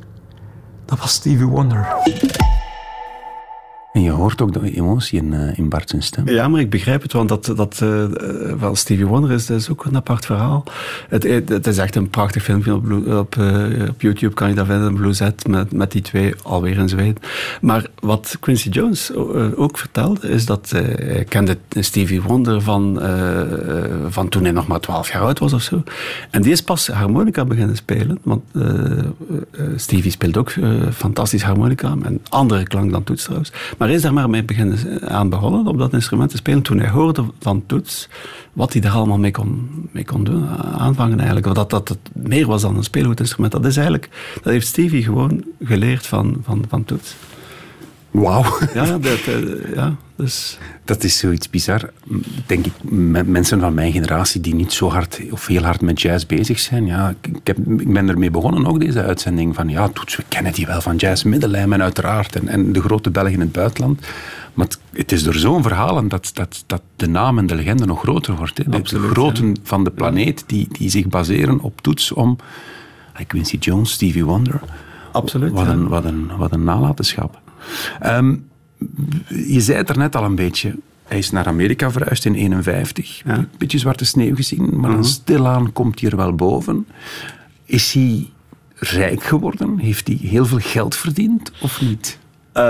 [0.85, 1.87] dat was Stevie Wonder.
[3.93, 6.29] En je hoort ook de emotie in, eh, in Bart stem.
[6.29, 7.77] Ja, maar ik begrijp het, want dat, dat
[8.59, 10.63] wel Stevie Wonder is, dat is ook een apart verhaal.
[11.09, 13.35] Het, het, is echt een prachtig filmpje op, op,
[13.89, 17.17] op YouTube, kan je dat vinden, Blue Z, met, met die twee alweer in Zweden.
[17.61, 19.13] Maar wat Quincy Jones
[19.55, 23.01] ook vertelde, is dat hij kende Stevie Wonder van,
[24.09, 25.83] van toen hij nog maar 12 jaar oud was of zo.
[26.29, 28.43] En die is pas harmonica beginnen spelen, want
[29.75, 30.53] Stevie speelt ook
[30.93, 33.51] fantastisch harmonica, een andere klank dan Toets trouwens.
[33.87, 36.79] Hij is daar maar mee beginnen, eh, aan begonnen, op dat instrument te spelen, toen
[36.79, 38.09] hij hoorde van Toets
[38.53, 41.55] wat hij daar allemaal mee kon, mee kon doen, aanvangen eigenlijk.
[41.55, 43.53] Dat, dat het meer was dan een speelgoedinstrument.
[43.53, 47.15] Dat is eigenlijk, dat heeft Stevie gewoon geleerd van, van, van Toets.
[48.13, 48.45] Wauw.
[48.73, 50.57] Ja, dat, eh, ja, dus...
[50.85, 51.89] Dat is zoiets bizar.
[52.45, 52.73] Denk ik,
[53.25, 56.85] mensen van mijn generatie die niet zo hard of heel hard met jazz bezig zijn.
[56.85, 59.55] Ja, ik, heb, ik ben ermee begonnen, ook deze uitzending.
[59.55, 62.35] Van ja, Toets, we kennen die wel van jazz, Middellijm en uiteraard.
[62.35, 63.99] En, en de grote Belgen in het buitenland.
[64.53, 67.85] Maar het, het is door zo'n verhalen dat, dat, dat de naam en de legende
[67.85, 68.57] nog groter wordt.
[68.57, 68.63] Hè.
[68.63, 72.37] Absoluut, de groten van de planeet die, die zich baseren op Toets om...
[73.27, 74.59] Quincy Jones, Stevie Wonder.
[75.11, 75.71] Absoluut, Wat ja.
[75.71, 77.41] een, wat een, wat een nalatenschap.
[77.99, 78.35] Ehm,
[79.27, 80.75] je zei het er net al een beetje.
[81.07, 83.21] Hij is naar Amerika verhuisd in 51.
[83.25, 83.35] Ja.
[83.35, 83.45] Mhm.
[83.57, 86.87] Beetje zwarte sneeuw gezien, maar dan stilaan komt hij er wel boven.
[87.65, 88.29] Is hij
[88.75, 89.77] rijk geworden?
[89.77, 92.19] Heeft hij heel veel geld verdiend of niet?
[92.53, 92.63] Eh,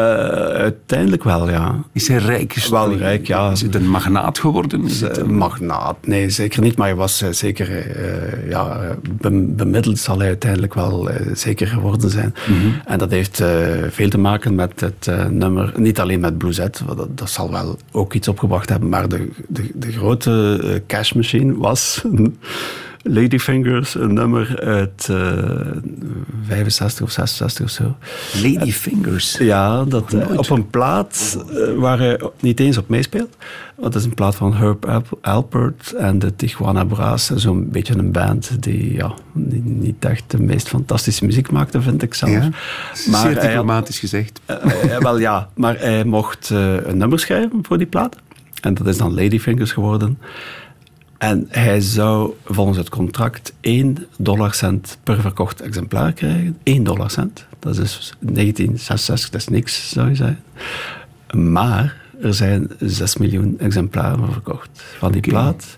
[0.53, 1.83] uiteindelijk wel, ja.
[1.93, 2.53] Is hij rijk?
[2.69, 3.51] Wel rijk, ja.
[3.51, 4.85] Is het een magnaat geworden?
[4.85, 6.77] Is het een- magnaat, nee, zeker niet.
[6.77, 12.09] Maar hij was eh, zeker eh, ja, bem- bemiddeld zal hij uiteindelijk wel zeker geworden
[12.09, 12.33] zijn.
[12.85, 13.43] En dat heeft
[13.89, 17.77] veel te maken met het nummer, niet alleen met Blueset, want dat, dat zal wel
[17.91, 22.01] ook iets opgebracht hebben, maar de, de, de grote eh, cash machine was
[23.05, 25.17] Ladyfingers, een nummer uit eh
[26.47, 27.95] 65 of 66 of zo.
[28.43, 29.37] Lady Fingers.
[29.37, 33.35] Ja, dat, eh, op een plaat eh, waar hij niet eens op meespeelt.
[33.75, 37.29] Want dat is een plaat van Herb Alp- Alpert en de Tijuana Brass.
[37.29, 39.13] Zo'n beetje een band die ja,
[39.63, 42.31] niet, echt de meest fantastische muziek maakte, vind ik zelf.
[42.31, 42.49] Ja,
[43.11, 44.41] Maar zeer diplomatisch gezegd.
[44.45, 48.15] eh, eh, wel ja, maar hij mocht eh, een nummer schrijven voor die plaat.
[48.61, 50.17] En dat is dan Ladyfingers geworden.
[51.23, 56.57] En hij zou volgens het contract 1 dollarcent per verkocht exemplaar krijgen.
[56.63, 57.45] 1 dollarcent.
[57.59, 60.43] Dat is dus 1966, dat is niks, zou je zeggen.
[61.51, 65.77] Maar er zijn 6 miljoen exemplaren verkocht van die plaat.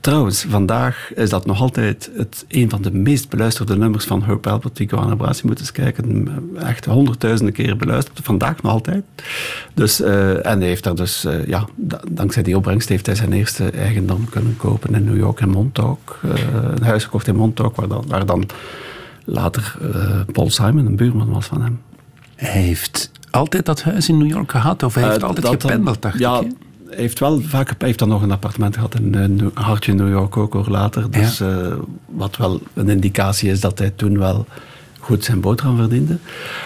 [0.00, 4.46] Trouwens, vandaag is dat nog altijd het, een van de meest beluisterde nummers van Herb
[4.46, 5.40] Alpert, die Johanna Braas.
[5.40, 8.20] Je moet eens kijken, echt honderdduizenden keren beluisterd.
[8.22, 9.04] Vandaag nog altijd.
[9.74, 13.14] Dus, eh, en hij heeft daar dus, eh, ja, da- dankzij die opbrengst heeft hij
[13.14, 16.18] zijn eerste eigendom kunnen kopen in New York, in Montauk.
[16.22, 16.30] Eh,
[16.76, 18.46] een huis gekocht in Montauk, waar dan, waar dan
[19.24, 21.80] later eh, Paul Simon een buurman was van hem.
[22.34, 24.82] Hij heeft altijd dat huis in New York gehad?
[24.82, 26.50] Of hij heeft Eh, altijd gependeld, dacht ja, ik?
[26.90, 29.14] Hij heeft wel vaak heeft dan nog een appartement gehad in
[29.54, 31.10] eh, Hartje New York ook hoor, later.
[31.10, 31.72] Dus eh,
[32.06, 34.46] wat wel een indicatie is dat hij toen wel
[34.98, 36.18] goed zijn boterham verdiende.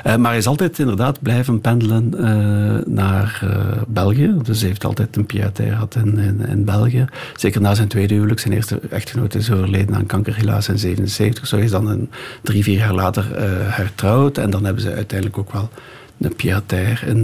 [0.02, 2.12] Eh, maar hij is altijd inderdaad blijven pendelen
[2.86, 3.42] naar
[3.88, 4.34] België.
[4.42, 7.04] Dus hij heeft altijd een pied-à-terre gehad in, in, in België.
[7.36, 8.40] Zeker na zijn tweede huwelijk.
[8.40, 11.46] Zijn eerste echtgenoot is overleden aan kanker helaas in 77.
[11.46, 12.10] Zo is dan een,
[12.42, 13.26] drie, vier jaar later
[13.70, 14.38] hertrouwd.
[14.38, 15.70] En dan hebben ze uiteindelijk ook wel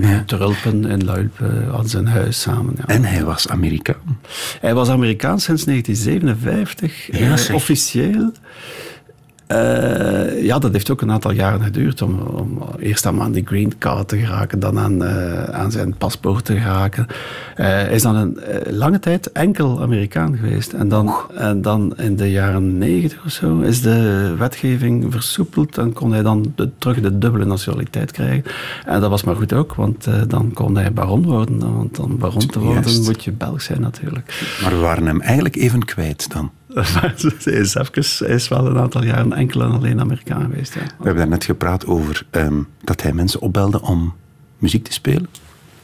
[0.01, 0.23] Ja.
[0.27, 2.75] Turulpen, in Luilp, eh, hadden ze een huis samen.
[2.77, 2.85] Ja.
[2.87, 4.19] En hij was Amerikaan.
[4.61, 8.33] Hij was Amerikaans sinds 1957, Ja, eh, officieel.
[9.51, 13.47] Eh, ja, dat heeft ook een aantal jaren geduurd om, om eerst aan aan die
[13.47, 17.07] green card te geraken, dan aan, eh, aan zijn paspoort te geraken.
[17.57, 18.39] Eh, hij is dan een
[18.71, 20.73] lange tijd enkel Amerikaan geweest.
[20.73, 25.93] En dan, en dan in de jaren negentig of zo is de wetgeving versoepeld en
[25.93, 28.53] kon hij dan de, terug de dubbele nationaliteit krijgen.
[28.87, 31.75] En dat was maar goed ook, want dan kon hij baron worden.
[31.77, 33.07] Want dan baron te worden Juist.
[33.07, 34.59] moet je Belg zijn natuurlijk.
[34.63, 36.51] Maar we waren hem eigenlijk even kwijt dan.
[36.75, 40.75] Maar hij is, even, hij is wel een aantal jaren enkel en alleen Amerikaan geweest.
[40.75, 40.81] Ja.
[40.81, 44.15] We hebben daarnet gepraat over ehm, dat hij mensen opbelde om
[44.59, 45.29] muziek te spelen.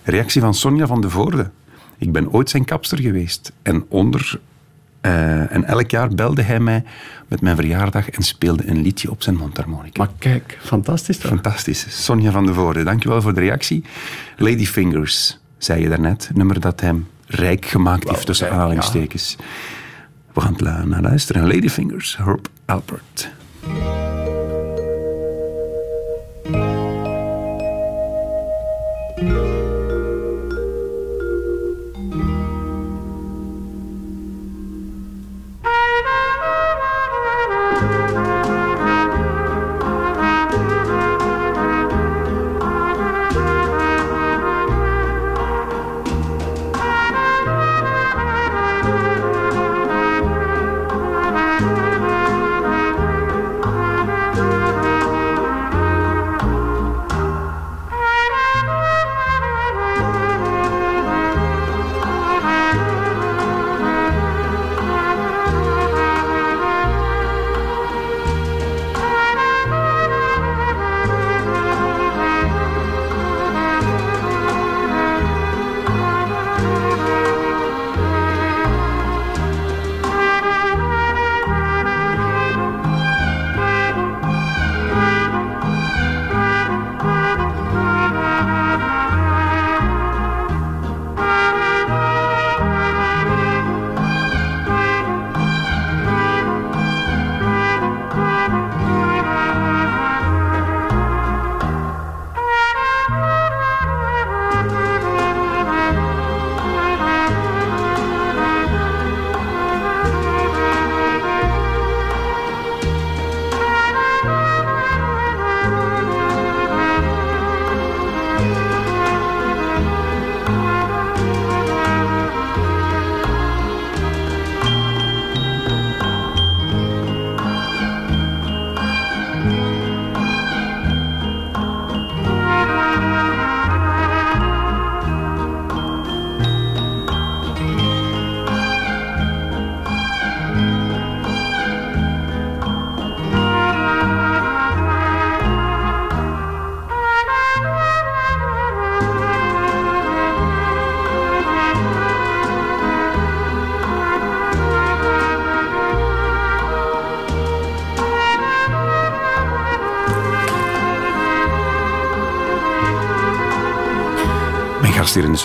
[0.02, 1.50] Reactie van Sonja van de Voorde.
[1.98, 3.52] Ik ben ooit zijn kapster geweest.
[3.62, 4.40] En, onder,
[5.00, 6.84] eh, en elk jaar belde hij mij
[7.28, 10.02] met mijn verjaardag en speelde een liedje op zijn mondharmonica.
[10.02, 11.30] Maar kijk, fantastisch toch?
[11.30, 12.04] Fantastisch.
[12.04, 13.84] Sonja van de Voorde, dankjewel voor de reactie.
[14.36, 16.30] Ladyfingers, zei je daarnet.
[16.34, 18.72] Nummer dat hem rijk gemaakt heeft, tussen ja.
[20.36, 21.46] We gaan naar luisteren.
[21.46, 23.30] Ladyfingers, Herb Alpert.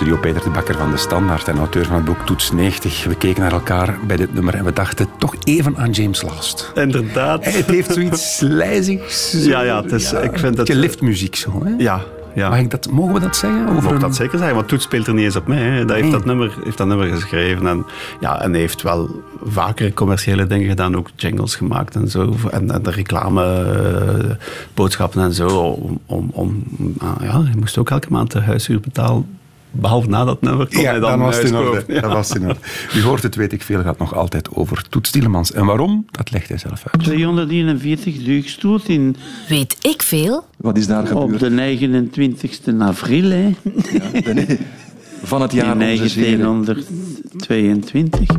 [0.02, 3.04] Studio, Peter de Bakker van de Standaard en auteur van het boek Toets 90.
[3.06, 6.72] We keken naar elkaar bij dit nummer en we dachten toch even aan James Last.
[6.76, 7.46] Inderdaad.
[7.46, 9.32] Het heeft zoiets lijzigs.
[9.44, 11.74] zo- Ja, ja, het is- ik vind het- Je liftmuziek zo, hè?
[11.78, 12.02] Ja,
[12.36, 12.50] ja.
[12.50, 13.62] Mag ik dat, mogen we dat zeggen?
[13.62, 15.64] Over Mocht een- dat zeker zijn, want Toet speelt er niet eens op mee.
[15.64, 15.86] Hè.
[15.86, 17.68] Dat heeft, dat nummer, heeft dat nummer geschreven.
[17.68, 17.86] En,
[18.20, 22.36] ja, en hij heeft wel vaker commerciële dingen gedaan, ook jingles gemaakt en zo.
[22.52, 25.48] En, en de reclameboodschappen en zo.
[25.48, 26.64] Om, om, om,
[27.00, 29.40] ah, ja, hij moest ook elke maand de huishuur betalen.
[29.72, 31.84] Behalve na dat nummer kon hij dan, dan was het in orde.
[31.88, 32.02] Ja.
[32.02, 32.60] Dat was het in orde.
[32.96, 35.52] U hoort het, weet ik veel, gaat nog altijd over Toets Tielemans.
[35.52, 36.06] En waarom?
[36.12, 37.04] Dat legt hij zelf uit.
[37.04, 39.16] 241 Duurstoot in,
[39.50, 40.46] Weet ik veel?
[40.58, 41.40] Wat is daar op gebeurd?
[41.40, 43.46] de 29 april hè,
[44.14, 44.58] Ja, de-
[45.24, 46.64] van het jaar in onze zeren.
[46.66, 48.30] 1922.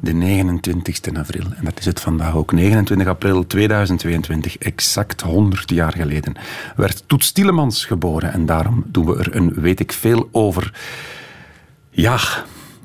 [0.00, 1.44] De 29 april.
[1.56, 2.52] En dat is het vandaag ook.
[2.52, 6.34] 29 april 2022, exact 100 jaar geleden,
[6.76, 8.32] werd Toet Stielemans geboren.
[8.32, 10.72] En daarom doen we er een weet ik veel over.
[11.90, 12.18] Ja,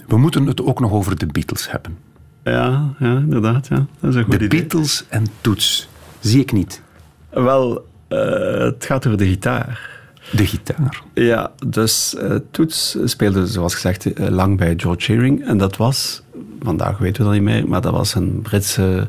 [0.07, 1.97] we moeten het ook nog over de Beatles hebben.
[2.43, 3.67] Ja, ja inderdaad.
[3.67, 3.85] Ja.
[3.99, 4.59] Dat is een goed de idee.
[4.59, 5.89] Beatles en Toets.
[6.19, 6.81] Zie ik niet.
[7.29, 8.19] Wel, eh,
[8.57, 9.96] het gaat over de gitaar.
[10.31, 11.01] De gitaar.
[11.13, 15.45] Ja, dus uh, Toets speelde, zoals gezegd, uh, lang bij George Shearing.
[15.45, 16.21] En dat was,
[16.61, 19.07] vandaag weten we dat niet meer, maar dat was een Britse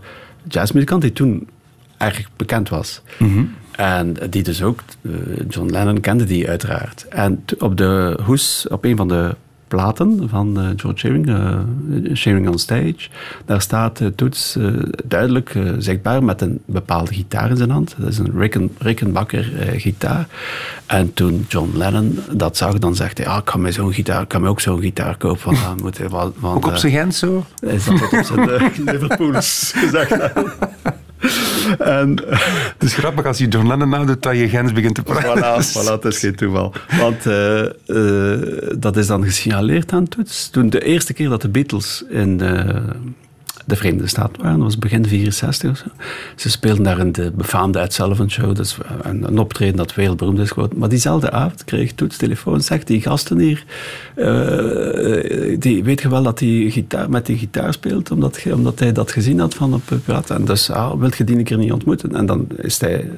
[0.48, 1.48] jazzmuzikant die toen
[1.96, 3.02] erg bekend was.
[3.18, 3.54] Mm -hmm.
[3.70, 5.14] En die dus ook, uh,
[5.48, 7.06] John Lennon kende die uiteraard.
[7.08, 9.36] En op de hoes, op een van de
[9.68, 13.08] platen van uh, George Shearing, uh, Shearing on Stage.
[13.44, 14.58] Daar staat uh, Toets
[15.04, 17.94] duidelijk zichtbaar met een bepaalde gitaar in zijn hand.
[17.98, 20.26] Dat is een Ricken, Rickenbacker gitaar.
[20.86, 24.22] En toen John Lennon dat zag, dan zegt hij, ah, ik kan mij zo'n gitaar,
[24.22, 25.54] ik kan mij ook zo'n gitaar kopen.
[25.54, 27.44] Want, moet hij, want, ook op zijn Gent zo?
[27.60, 30.16] Hij is dat op zijn Liverpools gezegd.
[31.78, 32.16] En,
[32.78, 35.38] het is grappig als je John Lennon nadoet dat je Gens begint te praten.
[35.38, 36.72] Voilà, voilà, dat is geen toeval.
[36.98, 38.38] Want uh, uh,
[38.78, 40.48] dat is dan gesignaleerd aan Toets.
[40.50, 42.40] Toen de eerste keer dat de Beatles in
[43.68, 45.84] de Verenigde Staten waren, dat was begin 64 of zo.
[46.36, 50.50] Ze speelden daar in de befaamde Ed Sullivan Show, dus een, optreden dat wereldberoemd is
[50.50, 50.78] geworden.
[50.78, 53.64] Maar diezelfde avond kreeg Toets telefoon, zegt die gasten hier,
[54.16, 58.92] uh, die, weet je wel dat hij gitaar, met die gitaar speelt, omdat, omdat hij
[58.92, 60.30] dat gezien had van op praat.
[60.30, 62.14] En dus, ah, wil je die een keer niet ontmoeten?
[62.14, 63.10] En dan is hij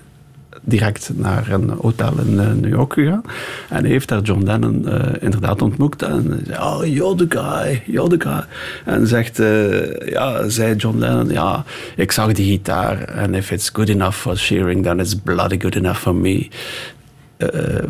[0.61, 3.23] direct naar een hotel in uh, New York gegaan.
[3.69, 6.03] En hij heeft daar John Lennon uh, inderdaad ontmoet.
[6.03, 8.45] En zei, oh, you're the guy, you're the guy.
[8.85, 11.65] En zegt, uh, ja, zei John Lennon, ja,
[11.97, 13.03] ik zag die gitaar.
[13.03, 16.49] En if it's good enough for Shearing, then it's bloody good enough for me.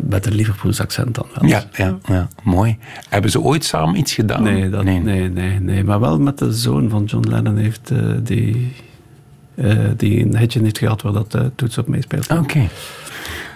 [0.01, 1.49] met een Liverpools accent dan wel.
[1.49, 2.77] Ja, ja, ja, mooi.
[3.09, 4.43] Hebben ze ooit samen iets gedaan?
[4.43, 4.99] Nee, dat, nee.
[4.99, 5.83] nee, nee, nee.
[5.83, 8.73] Maar wel met de zoon van John Lennon heeft uh, die
[9.55, 12.31] een hitje niet gehad waar dat uh, toets op meespeelt.
[12.31, 12.39] Oké.
[12.39, 12.69] Okay.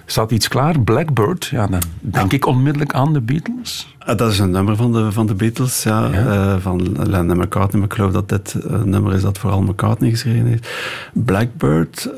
[0.06, 0.80] Staat iets klaar?
[0.80, 1.46] Blackbird?
[1.46, 2.38] Ja, dan denk ja.
[2.38, 3.95] ik onmiddellijk aan de Beatles.
[4.10, 6.10] Uh, dat is een nummer van de, van de Beatles, ja.
[6.14, 6.60] ja.
[6.60, 7.82] van Lennon McCartney.
[7.82, 10.70] Maar ik geloof dat dit een nummer is dat vooral McCartney geschreven heeft.
[11.14, 12.10] Blackbird,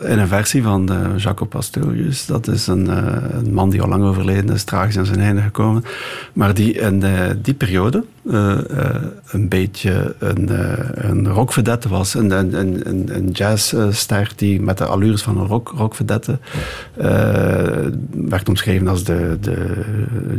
[0.00, 2.26] in een versie van Jaco Pastorius.
[2.26, 2.88] Dat is een,
[3.36, 5.84] een, man die al lang overleden is, tragisch aan zijn einde gekomen.
[6.32, 7.04] Maar die in
[7.42, 8.86] die periode, uh, uh,
[9.30, 12.14] een beetje een, uh, een rockvedette was.
[12.14, 16.38] Een, een, een, een jazzster die met de allures van een rock, rockvedette
[18.10, 19.84] werd omschreven als de, de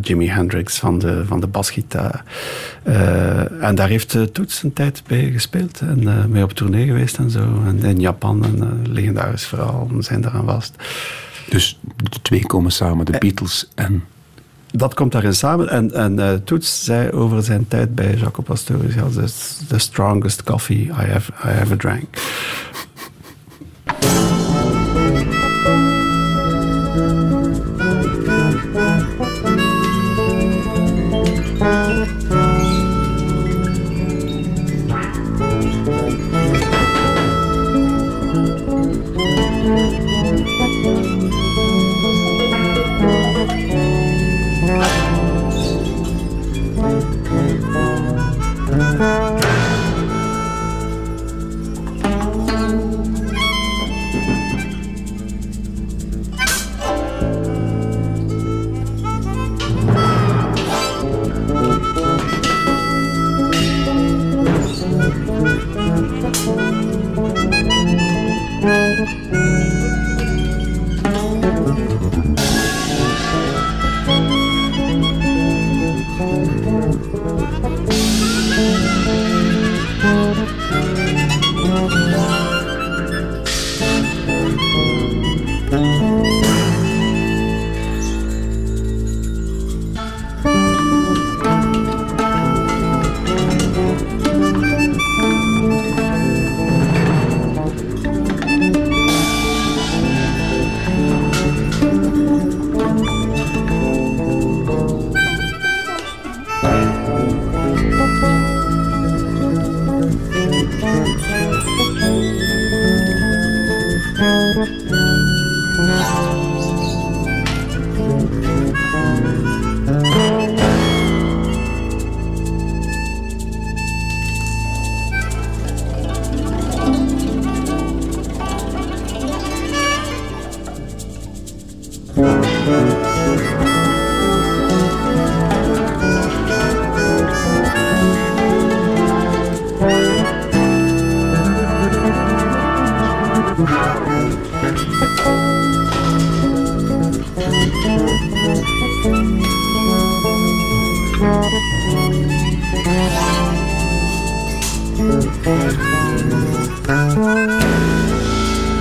[0.02, 2.24] Jimi Hendrix van de, van de basgitaar.
[3.60, 7.64] en daar heeft Toets een tijd bij gespeeld en mee op tournee geweest en zo.
[7.66, 10.76] En in Japan, een legendarisch verhaal, zijn daaraan vast.
[11.50, 14.04] Dus de twee komen samen, de Beatles en
[14.78, 15.70] dat komt daarin samen.
[15.70, 20.44] En, en uh, Toets zei over zijn tijd bij Jaco Pastorius: ja, this the strongest
[20.44, 22.18] coffee I, have, I ever drank.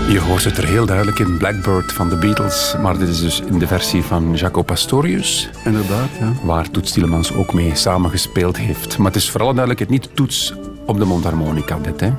[0.09, 3.41] Je hoort het er heel duidelijk in Blackbird van de Beatles, maar dit is dus
[3.41, 5.51] in de versie van Jaco Pastorius.
[5.65, 6.33] Inderdaad, ja.
[6.43, 8.99] Waar Toets Tielemans ook mee samengespeeld heeft.
[8.99, 10.55] Maar het is vooral duidelijk het niet toets
[10.87, 12.11] op de mondharmonica, dit hè?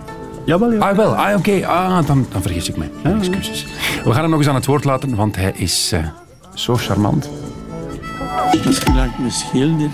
[0.46, 0.90] Jawel, ja.
[0.90, 1.16] Ah, wel.
[1.16, 1.66] Ah, oké.
[1.68, 2.86] Ah, dan, dan vergis ik me.
[3.04, 3.66] Ja, Excuses.
[4.04, 5.92] We gaan hem nog eens aan het woord laten, want hij is...
[5.92, 6.00] Eh,
[6.56, 7.30] zo charmant.
[8.52, 9.90] Dat is gelijk een schilder.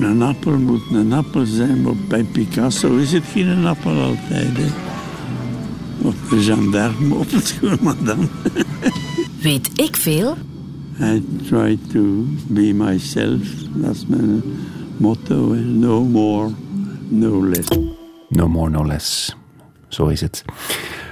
[0.00, 4.56] Een appel moet een appel zijn, maar bij Picasso is het geen appel altijd.
[4.56, 4.66] Hè.
[6.02, 8.28] Of de gendarme op het schoen, maar dan.
[9.42, 10.36] Weet ik veel?
[11.00, 13.40] I try to be myself.
[13.74, 14.42] Dat is mijn
[14.96, 15.52] motto.
[15.52, 15.60] hè.
[15.60, 16.50] No more,
[17.08, 17.68] no less.
[18.28, 19.36] No more, no less.
[19.88, 20.44] Zo is het.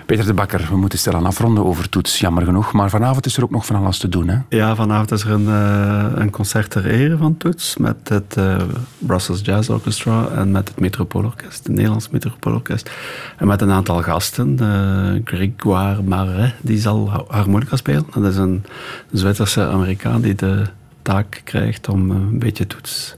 [0.06, 2.72] Peter de Bakker, we moeten stilaan afronden over Toets, jammer genoeg.
[2.72, 4.38] Maar vanavond is er ook nog van alles te doen, hè?
[4.48, 8.56] Ja, vanavond is er een, eh, een concert ter ere van Toets met het eh,
[8.98, 12.90] Brussels Jazz Orchestra en met het Metropoolorkest, het Nederlands Metropoolorkest.
[13.36, 14.56] En met een aantal gasten.
[14.60, 18.04] eh Grégoire Marais, die zal ha- harmonica spelen.
[18.14, 18.64] Dat is een
[19.12, 20.62] Zwitserse Amerikaan die de
[21.02, 23.16] taak krijgt om een beetje Toets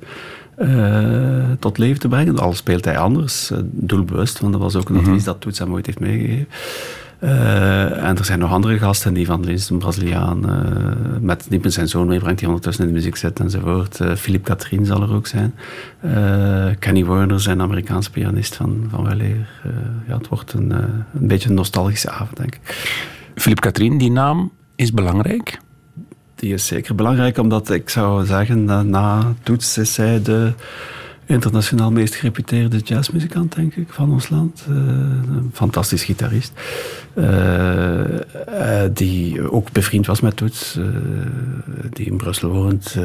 [0.57, 2.39] eh, tot leven te brengen.
[2.39, 5.73] Al speelt hij anders, eh, doelbewust, want dat was ook een advies dat Toets hem
[5.73, 6.49] ooit heeft meegegeven.
[7.19, 10.41] Eh, en er zijn nog andere gasten, die van Lins, een Braziliaan,
[11.21, 14.01] met, die met zijn zoon meebrengt, die ondertussen in de muziek zit enzovoort.
[14.17, 15.55] Philippe Katrien zal er ook zijn.
[16.79, 19.49] Kenny Werner, zijn Amerikaanse pianist van, van weleer.
[20.07, 22.61] Ja, het wordt een, een beetje een nostalgische avond, denk ik.
[23.35, 25.59] Philippe Katrien, die naam is belangrijk.
[26.35, 30.53] Die is zeker belangrijk, omdat ik zou zeggen, na, na Toets is zij de
[31.27, 34.65] internationaal meest gereputeerde jazzmuzikant, denk ik, van ons land.
[34.69, 36.53] Eh, een fantastisch gitarist.
[37.15, 40.79] Eh, eh, die ook bevriend was met Toets.
[41.91, 42.97] die in Brussel woont.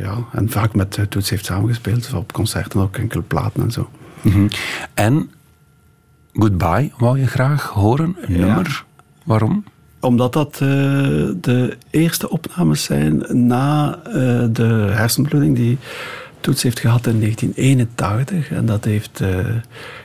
[0.00, 2.12] ja, en vaak met Toets heeft samengespeeld.
[2.14, 3.90] Op concerten ook enkele platen en zo.
[4.20, 4.48] Mhm.
[4.94, 5.30] En
[6.32, 8.46] Goodbye wou je graag horen, een Ja.
[8.46, 8.84] nummer.
[9.24, 9.64] Waarom?
[10.02, 10.58] Omdat dat eh,
[11.40, 14.12] de eerste opnames zijn na eh,
[14.52, 15.78] de hersenbloeding die
[16.42, 18.50] Toets heeft gehad in 1981.
[18.50, 19.28] En dat heeft, eh,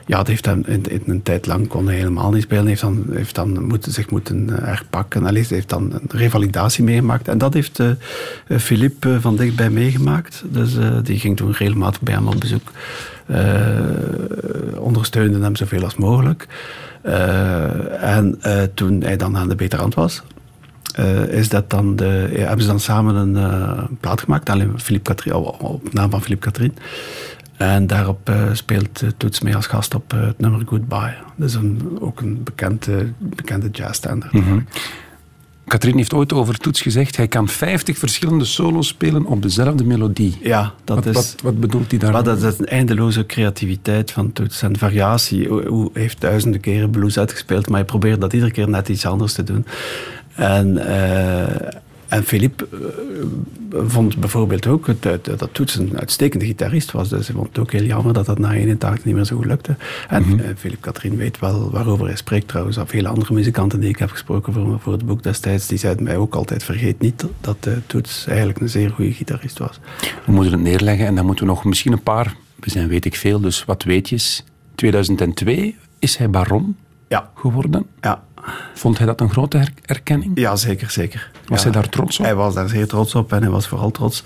[0.06, 2.66] ja, dat heeft hem in, een tijd lang kon helemaal niet spelen.
[2.66, 5.24] Heeft dan, heeft dan moeten, zich moeten herpakken.
[5.24, 7.28] Hij heeft dan een revalidatie meegemaakt.
[7.28, 7.90] En dat heeft eh,
[9.20, 10.42] van dichtbij meegemaakt.
[10.48, 12.70] Dus die ging toen regelmatig bij hem op bezoek.
[14.78, 16.46] Ondersteunde hem zoveel als mogelijk.
[17.02, 20.22] Eh, en eh, toen hij dan aan de betere hand was,
[20.94, 25.10] eh, is dat dan de, ja, hebben ze dan samen een plaat gemaakt, alleen Philippe
[25.10, 26.74] Catherine, op, op naam van Philippe Catherine.
[27.58, 31.14] En daarop eh, speelt Toets mee als gast op het nummer Goodbye.
[31.36, 34.32] Dat is een, ook een bekende, bekende jazzstandard.
[35.68, 40.38] Katrien heeft ooit over Toets gezegd, hij kan 50 verschillende solo's spelen op dezelfde melodie.
[40.42, 41.14] Ja, dat wat, is...
[41.14, 42.12] wat, wat bedoelt hij daar?
[42.12, 45.48] Maar dat is een eindeloze creativiteit van Toets en variatie.
[45.48, 49.32] Hoe heeft duizenden keren blues uitgespeeld, maar hij probeert dat iedere keer net iets anders
[49.32, 49.66] te doen.
[50.34, 51.78] En, eh,
[52.08, 54.86] en Philippe eh, vond bijvoorbeeld ook
[55.38, 57.08] dat Toets een uitstekende gitarist was.
[57.08, 59.44] Dus hij vond het ook heel jammer dat dat na 81 niet meer zo goed
[59.46, 59.76] lukte.
[60.08, 62.76] En eh, Philippe Katrien weet wel waarover hij spreekt trouwens.
[62.78, 66.04] Of vele andere muzikanten die ik heb gesproken voor, voor het boek destijds, die zeiden
[66.04, 69.80] mij ook altijd, vergeet niet dat eh, Toets eigenlijk een zeer goede gitarist was.
[70.26, 73.04] We moeten het neerleggen en dan moeten we nog misschien een paar, we zijn weet
[73.04, 74.44] ik veel, dus wat weetjes.
[74.74, 76.76] 2002 is hij baron
[77.08, 77.86] Ja, geworden.
[78.00, 78.22] ja.
[78.74, 80.32] Vond hij dat een grote her- erkenning?
[80.34, 81.30] Ja, zeker, zeker.
[81.46, 81.64] Was Ja.
[81.70, 82.24] hij daar trots op?
[82.24, 84.22] Hij was daar zeer trots op en hij was vooral trots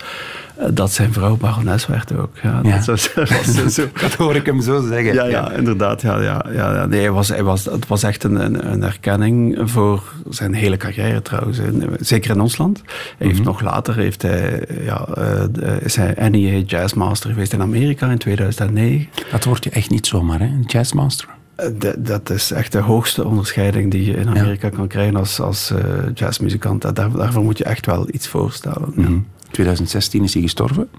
[0.57, 2.37] eh, dat zijn vrouw barones werd ook.
[2.43, 2.75] Ja, Ja.
[2.77, 3.87] Dat, was, dat was zo.
[4.01, 5.13] Dat hoor ik hem zo zeggen.
[5.13, 6.01] Ja, ja, inderdaad.
[6.01, 6.85] Ja, ja, ja, ja.
[6.85, 10.77] Nee, hij was, hij was, het was echt een, een, een erkenning voor zijn hele
[10.77, 11.59] carrière trouwens.
[11.59, 12.81] En, Zeker in ons land.
[13.17, 15.43] Hij heeft nog later heeft hij, ja, eh,
[15.81, 19.07] is hij NEA Jazzmaster geweest in Amerika in 2009.
[19.31, 20.45] Dat wordt je echt niet zomaar, hè?
[20.45, 21.27] Een jazzmaster.
[21.55, 25.71] Eh, dat is echt de hoogste onderscheiding die je in Amerika kan krijgen als, als
[25.71, 25.83] eh,
[26.13, 26.81] jazzmuzikant.
[26.81, 28.91] Daar, daarvoor moet je echt wel iets voorstellen.
[28.95, 29.17] Mhm.
[29.51, 30.89] 2016 is hij gestorven.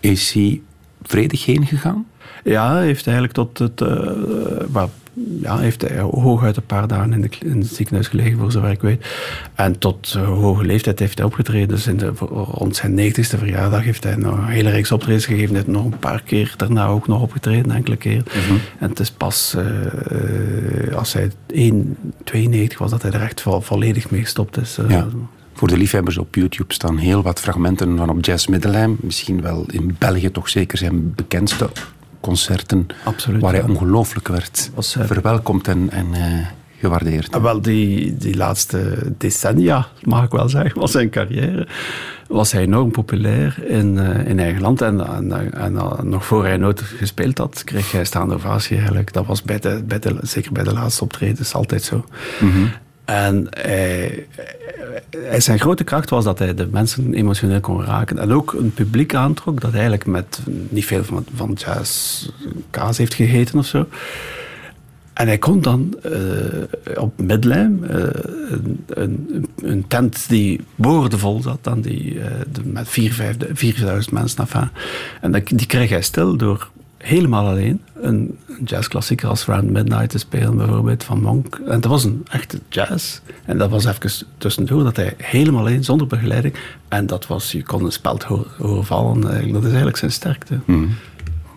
[0.00, 0.60] Is hij
[1.02, 2.06] vredig heen gegaan?
[2.44, 3.80] Ja, hij heeft eigenlijk tot het.
[3.80, 4.10] eh,
[5.42, 8.70] ja, heeft hij hooguit een paar dagen in, de, in het ziekenhuis gelegen, voor zover
[8.70, 9.06] ik weet.
[9.54, 11.68] En tot hoge leeftijd heeft hij opgetreden.
[11.68, 12.12] Dus in de,
[12.50, 15.46] rond zijn 90ste verjaardag heeft hij nog een hele reeks optredens gegeven.
[15.48, 18.22] Hij heeft nog een paar keer daarna ook nog opgetreden, enkele keer.
[18.78, 23.60] En het is pas eh, als hij 1, 92 was dat hij er echt vo-
[23.60, 24.78] volledig mee gestopt is.
[24.78, 24.90] eh.
[24.90, 25.06] Ja.
[25.54, 28.96] Voor de liefhebbers op YouTube staan heel wat fragmenten van op Jazz Middelheim.
[29.00, 31.70] Misschien wel in België toch zeker zijn bekendste
[32.22, 32.86] concerten.
[33.04, 33.68] Absoluut, Waar hij ja.
[33.68, 36.46] ongelooflijk werd Was, eh, verwelkomd en, en eh,
[36.80, 37.34] gewaardeerd.
[37.34, 41.68] Ah, Wel, die, die laatste decennia, mag ik wel zeggen, van zijn carrière,
[42.28, 44.80] was hij enorm populair in, eh, in eigen land.
[44.80, 49.12] En, en, en, nog voor hij nooit gespeeld had, kreeg hij staande ovatie eigenlijk.
[49.12, 52.04] Dat was bij de, bij de, zeker bij de laatste optredens altijd zo.
[53.04, 54.26] En hij,
[55.10, 58.18] hij- zijn grote kracht was dat hij de mensen emotioneel kon raken.
[58.18, 62.28] En ook een publiek aantrok dat eigenlijk met niet veel van, jazz
[62.70, 63.86] kaas heeft gegeten of zo.
[65.12, 68.06] En hij kon dan eh, op Midlijm, eh,
[68.86, 74.38] een, een, tent die boordevol zat, dan die, eh, de- met 4.000, 4000 mensen.
[74.38, 74.68] Enfin.
[75.20, 76.70] En dat- die kreeg hij stil door
[77.02, 81.60] helemaal alleen een, jazzklassieker als Round Midnight te spelen, bijvoorbeeld van Monk.
[81.66, 83.20] En dat was een echte jazz.
[83.44, 86.54] En dat was even tussendoor dat hij helemaal alleen, zonder begeleiding.
[86.88, 89.20] En dat was, je kon een speld horen, horen vallen.
[89.52, 90.60] Dat is eigenlijk zijn sterkte.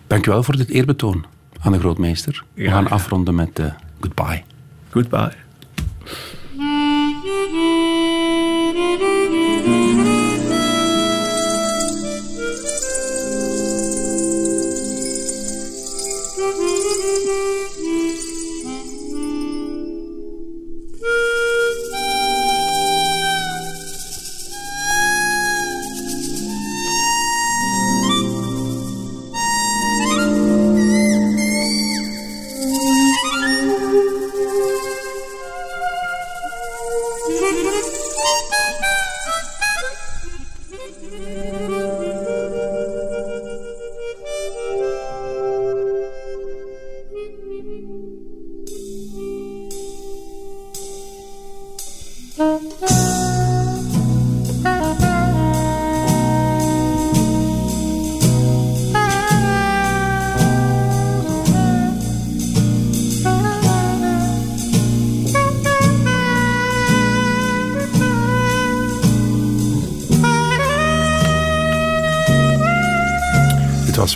[0.06, 1.24] Dank u wel voor dit eerbetoon
[1.60, 2.44] aan de grootmeester.
[2.54, 2.90] We gaan ja.
[2.90, 3.66] afronden met eh,
[4.00, 4.42] Goodbye.
[4.90, 5.32] Goodbye.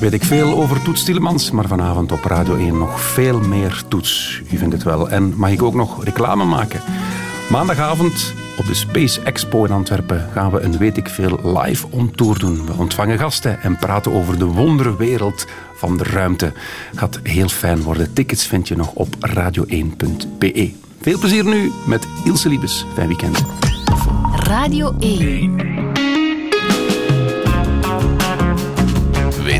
[0.01, 4.43] Weet ik veel over Toets Tielemans, maar vanavond op Radio 1 nog veel meer Toets.
[4.53, 5.11] U vindt het wel.
[5.11, 6.81] En mag ik ook nog reclame maken?
[7.51, 12.11] Maandagavond op de Space Expo in Antwerpen gaan we een weet ik veel live on
[12.11, 12.67] tour doen.
[12.67, 16.53] We ontvangen gasten en praten over de wonderwereld van de ruimte.
[16.95, 18.13] Gaat heel fijn worden.
[18.13, 20.73] Tickets vind je nog op radio1.be.
[21.01, 22.85] Veel plezier nu met Ilse Liebes.
[22.95, 23.45] Fijn weekend.
[24.47, 25.70] Radio 1.